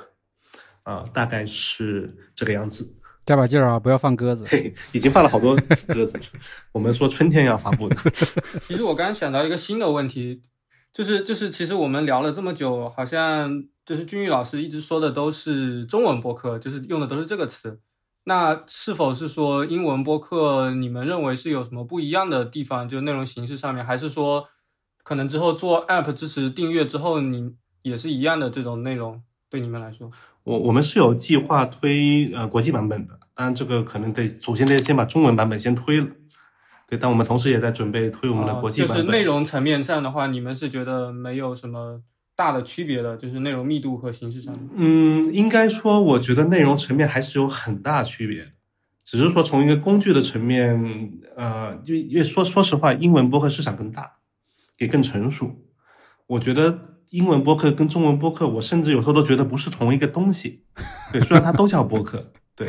[0.84, 2.94] 啊，大概是这个样子。
[3.26, 4.44] 加把劲儿啊，不要放鸽子。
[4.46, 5.56] 嘿，已经放了好多
[5.88, 6.20] 鸽子。
[6.74, 7.96] 我们说春天要发布的。
[8.68, 10.44] 其实我刚刚想到一个新的问题，
[10.92, 17.80] 就是就是其实我们聊了这么久，好像就是俊玉老师一直说的都是中文播客，就是用的都是这个词。
[18.28, 20.72] 那是否是说英文播客？
[20.72, 22.90] 你们认为是有什么不一样的地方？
[22.90, 24.48] 就内容形式上面，还是说
[25.04, 27.54] 可能之后做 App 支持订阅之后，你
[27.84, 29.22] 也是一样的这种内容？
[29.48, 30.10] 对你们来说，
[30.44, 36.08] 我我们是有计划推呃国际版本的，当然这个可能得首先得先把中文版本先推了。
[36.88, 38.98] 对，但我们同时也在准备推我们的国际版本。
[38.98, 42.02] 就是内容层面上的话，你们是觉得没有什么？
[42.36, 44.54] 大的区别的就是内容密度和形式上。
[44.76, 48.52] 嗯，应该说，我觉得内容层面还是有很大区别，
[49.04, 54.18] 只是说从一个工具的层面，呃，因为因为说说实话，英文播客市场更大，
[54.78, 55.64] 也更成熟。
[56.28, 60.64] 我觉得英文播客跟中文播客，我甚至有时候都觉得不是同一个东西。
[61.12, 62.68] 对，虽然它都叫播客， 对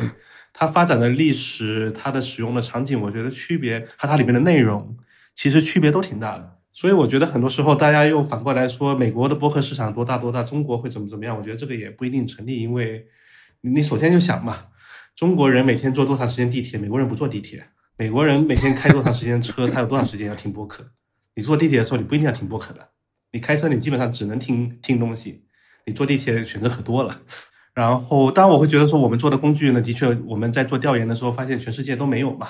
[0.53, 4.95] 它发展的历史、它的使用的场景，我觉得区别和它里面的内容，
[5.35, 6.56] 其实区别都挺大的。
[6.77, 11.35] 所以我觉得很多时候大家又反过来说美国的播客市场多大多大，中国会怎么怎么样？
[11.35, 13.03] 我觉得这个也不一定成立，因为
[13.61, 14.65] 你首先就想嘛，
[15.15, 16.77] 中国人每天坐多长时间地铁？
[16.77, 17.65] 美国人不坐地铁。
[17.97, 19.67] 美国人每天开多长时间车？
[19.67, 20.87] 他有多长时间要听播客？
[21.33, 22.89] 你坐地铁的时候，你不一定要听播客的。
[23.31, 25.45] 你开车，你基本上只能听听东西。
[25.87, 27.21] 你坐地铁选择可多了。
[27.73, 32.49] 然后，当然我会觉得说，我们做的工具呢，的确我们在做调研的时候发现，全世界都没有嘛。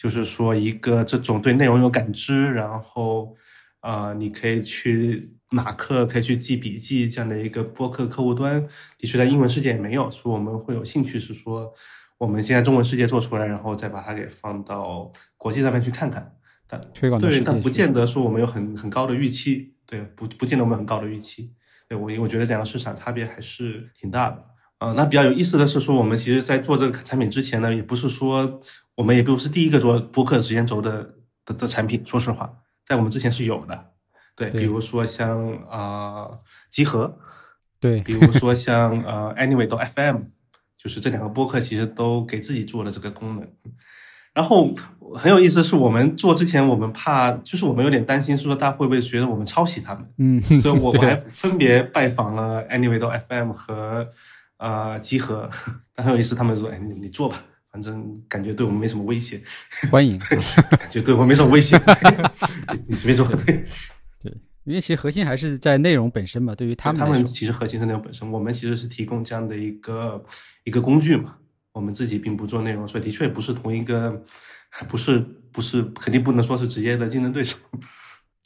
[0.00, 3.36] 就是说，一个这种对内容有感知，然后，
[3.82, 11.70] 呃，你可以去马克，可以去记笔记这样的一个播客客户端，的确在英文世界也没有，所以我们会有兴趣是说，
[12.16, 16.34] 我们现在中文世界做出来，然后再把它给放到国际上面去看看。
[16.66, 21.52] 但推广对，但不见得说我们有很很高的预期，对，不不见得我们很高的预期。
[21.86, 24.42] 对我，我觉得两个市场差别还是挺大的。
[24.78, 28.58] 啊，那比较有意思的是说，我们其实在做这个产品之前呢，也不是说。
[29.00, 31.14] 我们也不是第一个做播客时间轴的
[31.46, 32.52] 的的产品，说实话，
[32.84, 33.86] 在我们之前是有的，
[34.36, 36.28] 对，比如说像啊
[36.68, 37.18] 集合，
[37.80, 40.18] 对，比如说像呃 Anyway 到 FM，
[40.76, 43.48] 就是这两个播客其实都给自己做了这个功能。
[44.34, 44.70] 然后
[45.16, 50.06] 很有意思是我们做之前，我们怕就是我们有点担心，说大家会不会觉得我们抄袭他们？
[50.18, 54.06] 嗯，所以我 我还分别拜访了 Anyway 到 FM 和
[54.58, 55.48] 呃集合，
[55.94, 57.42] 但很有意思，他们说，哎，你你做吧。
[57.70, 59.40] 反正感觉对我们没什么威胁，
[59.90, 60.18] 欢迎。
[60.78, 61.80] 感觉对我们没什么威胁，
[62.88, 63.64] 你随便说对。
[64.22, 66.54] 对，因为其实核心还是在内容本身嘛。
[66.54, 68.30] 对于他们他们其实核心是内容本身。
[68.30, 70.24] 我们其实是提供这样的一个
[70.64, 71.36] 一个工具嘛。
[71.72, 74.20] 我们自己并不做内容，所以的确不是同一个，
[74.88, 77.56] 不是不是肯定不能说是直接的竞争对手。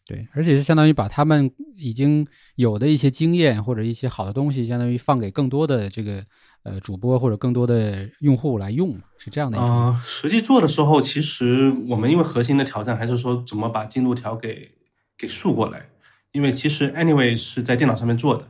[0.07, 2.26] 对，而且是相当于把他们已经
[2.57, 6.22] 有的一些经验或者一些好的东西，相当于放给更多的这个。
[6.64, 9.59] 呃，主播或者更多的用户来用是这样的。
[9.59, 14.70] 啊，实际做的时候，其实我们因为核心的挑战还是说怎么把进度条给
[15.18, 15.90] 给竖过来。
[16.32, 18.48] 因为其实 anyway 是在电脑上面做的，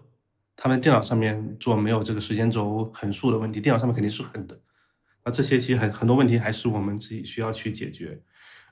[0.55, 4.61] 他们电脑上面做没有这个时间轴横竖的问题，电脑上面肯定是横的。
[5.25, 8.21] 那这些其实很很多问题还是我们自己需要去解决。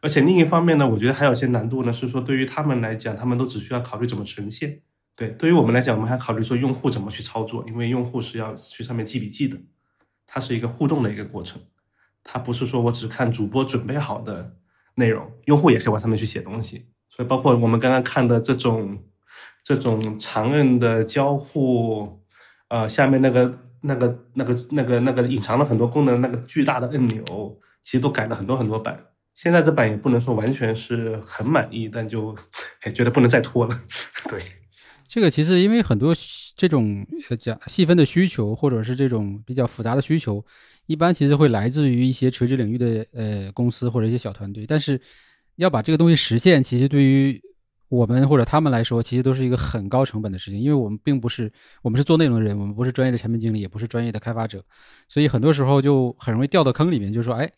[0.03, 4.81] 而且另一方面呢，我觉得还有些难度呢，是说对于他们来讲，他们都只需要考虑怎么呈现。
[5.15, 9.57] 对，对于我们来讲，我们还考虑说用户怎么去操作，因为用户是要去上面记笔记的，
[10.27, 11.63] 它是一个互动的一个过程。
[12.25, 14.57] 它不是说我只看主播准备好的
[14.97, 16.87] 内容，用户也可以往上面去写东西。
[17.09, 18.99] 所以，包括我们刚刚看的这种
[19.63, 22.21] 这种长按的交互，
[22.69, 27.23] 呃，下面那个那个那个那个那个隐藏了很多功能那个巨大的按钮，
[27.81, 28.99] 其实都改了很多很多版。
[29.35, 32.35] 现在这版也不能说完全是很满意，但就
[32.81, 33.83] 哎觉得不能再拖了。
[34.29, 34.43] 对，
[35.07, 36.15] 这个其实因为很多
[36.57, 37.07] 这种
[37.39, 40.45] 讲细分的需求，或者是这种比较复杂的需求，
[40.87, 45.01] 一般其实会来自于一些垂直领域的呃公司或者一些小团队，但是。
[45.57, 47.41] 要把这个东西实现，其实对于
[47.91, 51.53] 我们或者他们来说，其实都是一个很高成本的事情，因为我们并不是
[51.83, 54.65] 我们是做内容的人，我们不是专业的产品经理，也不是专业的开发者，
[55.09, 57.49] 所以很多时候就很容易掉到坑里面，就是说，哎，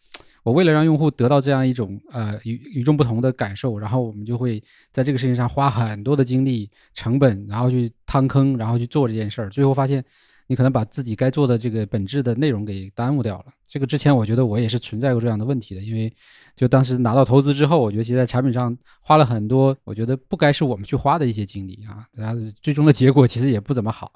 [0.44, 10.04] 我为了让用户得到这样一种呃与与众不同的感受，然后我们就会在这个事情上花很多的精力成本，然后去趟坑，然后去做这件事儿，最后发现。
[10.46, 13.46] 你可能把自己该做的这个本质的内容给耽误掉了。
[13.66, 16.12] 这个之前我觉得我也是存在过这样的问题的，因为
[16.54, 24.12] 就当时拿到投资之后，我觉得其实在产品上花了很多，我觉得不该是我们去花的一些精力啊，然后最终的结果其实也不怎么好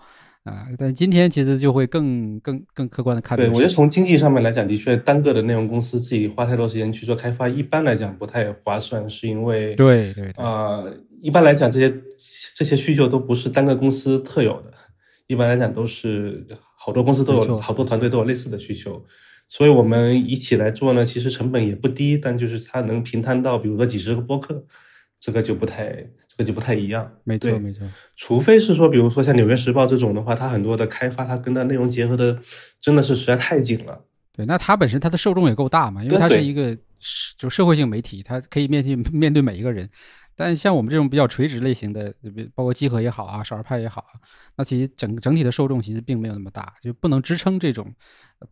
[0.49, 0.67] 啊。
[0.79, 3.37] 但今天其实就会更更更客观的看。
[3.37, 10.83] 对，我觉得从经济上面来讲，的确单个的内容公司自己花太多时间去做开发，一般来讲不太划算，是因为对对啊，
[11.21, 11.95] 一般来讲这些
[12.55, 14.73] 这些需求都不是单个公司特有的。
[15.27, 16.43] 一般来讲都是
[16.75, 19.05] 好多公司都有，好多团队都有类似的需求，
[19.47, 24.65] 所以我们一起来做呢，其实成本也不低，但就是它能平摊到，比如说几十个播客，
[25.21, 25.89] 这个就不太，
[26.27, 27.11] 这个就不太一样。
[27.25, 27.87] 没错，没错。
[28.17, 32.39] 除非是说，比如说像《纽约时报》这种的话，它很多的开发，它跟它内容结合的
[32.81, 34.05] 真的是实在太紧了。
[34.33, 36.77] 对，那它本身它的受众也够大嘛，因为它是一个
[37.37, 39.89] 就社会性媒体，它可以面对面对每一个人。
[40.41, 42.15] 但像我们这种比较垂直类型的，
[42.55, 44.15] 包括集合也好啊，少儿派也好啊，
[44.57, 47.93] 那其实整整体的受众其实并没有那么大，就不能支撑这种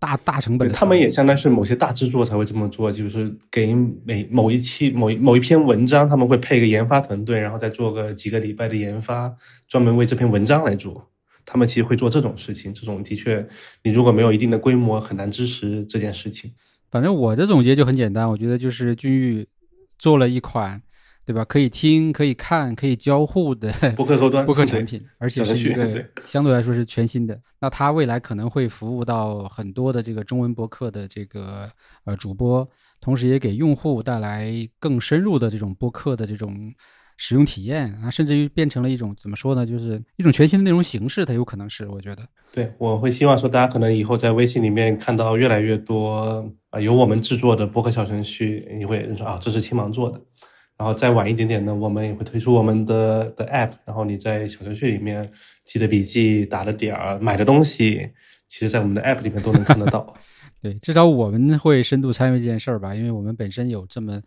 [0.01, 0.72] 大大成本。
[0.72, 3.72] 他们也相当是某些大制作才会这么做，就是给
[4.05, 9.32] 每某一期某某一篇文章，他们会配个研发团队，然后再做个几个礼拜的研发，
[9.68, 11.09] 专门为这篇文章来做。
[11.45, 13.47] 他们其实会做这种事情，这种的确，
[13.84, 16.53] 你如果没有一定的规模，很难支持这件事情。
[16.91, 19.47] 反正我的总结就很简单，我觉得就是君玉
[19.97, 20.82] 做了一款。
[21.27, 21.45] 对吧？
[21.45, 27.37] 可以听、可以看、可以交互的 播客后 端播客产品，而且是一个相对来说是全新的。
[27.61, 31.68] 那它未来可能会服务到很多的这个中文博客的这个
[32.05, 32.64] 呃主播，
[33.01, 34.49] 同时也给用户带来
[34.79, 36.72] 更深入的这种播客的这种
[37.16, 39.66] 使用体验啊，甚至于变成了一种怎么说呢？
[39.66, 42.22] 就是一种全新的内容形式，它有可能是我觉得。
[42.53, 50.20] 对，我会希望说，大家可能以后在微信里面看到越来越多啊，由我们制作的播客小程序，你会认说啊，这是青芒做的。
[50.79, 55.31] 然后再晚一点点呢，我们也会推出我们的的 app，然后你在小程序里面
[55.64, 58.11] 记的笔记、打的点儿、买的东西，
[58.47, 60.14] 其实在我们的 app 里面都能看得到。
[60.62, 64.20] 对，至少我们会深度参与这件事儿吧，因为我们本身有这么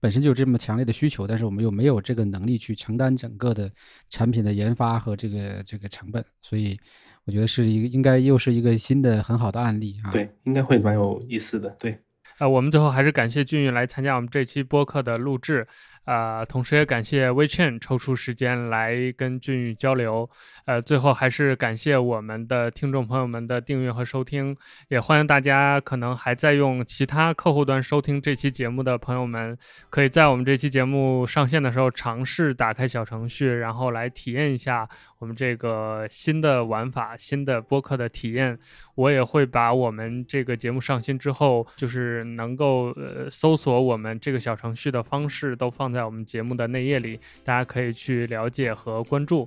[0.00, 3.70] 本身就有这么强烈的需求，但是我们又没有这个能力去承担整个的
[4.10, 6.78] 产品的研发和这个这个成本，所以
[7.24, 10.10] 我觉得是一个应该又是一个新的很好的案例啊。
[10.10, 11.68] 对，应该会蛮有意思的。
[11.78, 11.98] 对，
[12.38, 15.66] 呃，我们最后还是感谢俊宇来参加我们这期播客的录制。
[16.04, 20.28] 啊，同时也感谢 WeChain 抽出时间来跟俊宇交流。
[20.64, 24.56] 呃，最后还是感谢我们的听众朋友们的订阅和收听，
[24.88, 29.56] 也欢迎大家可能还在用其他客户端收听这期节目的朋友们，
[29.90, 34.88] 可以在我们这期节目上线的时候尝试打开小程序，然后来体验一下
[35.22, 38.58] 我们这个新的玩法、新的播客的体验。
[38.96, 45.92] 我也会把我们这个节目上新之后，就是能够呃搜索我们这个小程序的方式都放。
[45.92, 49.46] 在我们节目的内页里，大家可以去了解和关注。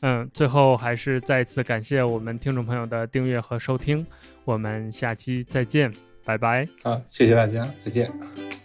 [0.00, 4.04] 嗯，最后还是再次感谢我们听众朋友的订阅和收听，
[4.44, 5.88] 我们下期再见，
[6.24, 6.66] 拜拜。
[6.82, 8.63] 好，谢谢大家，再见。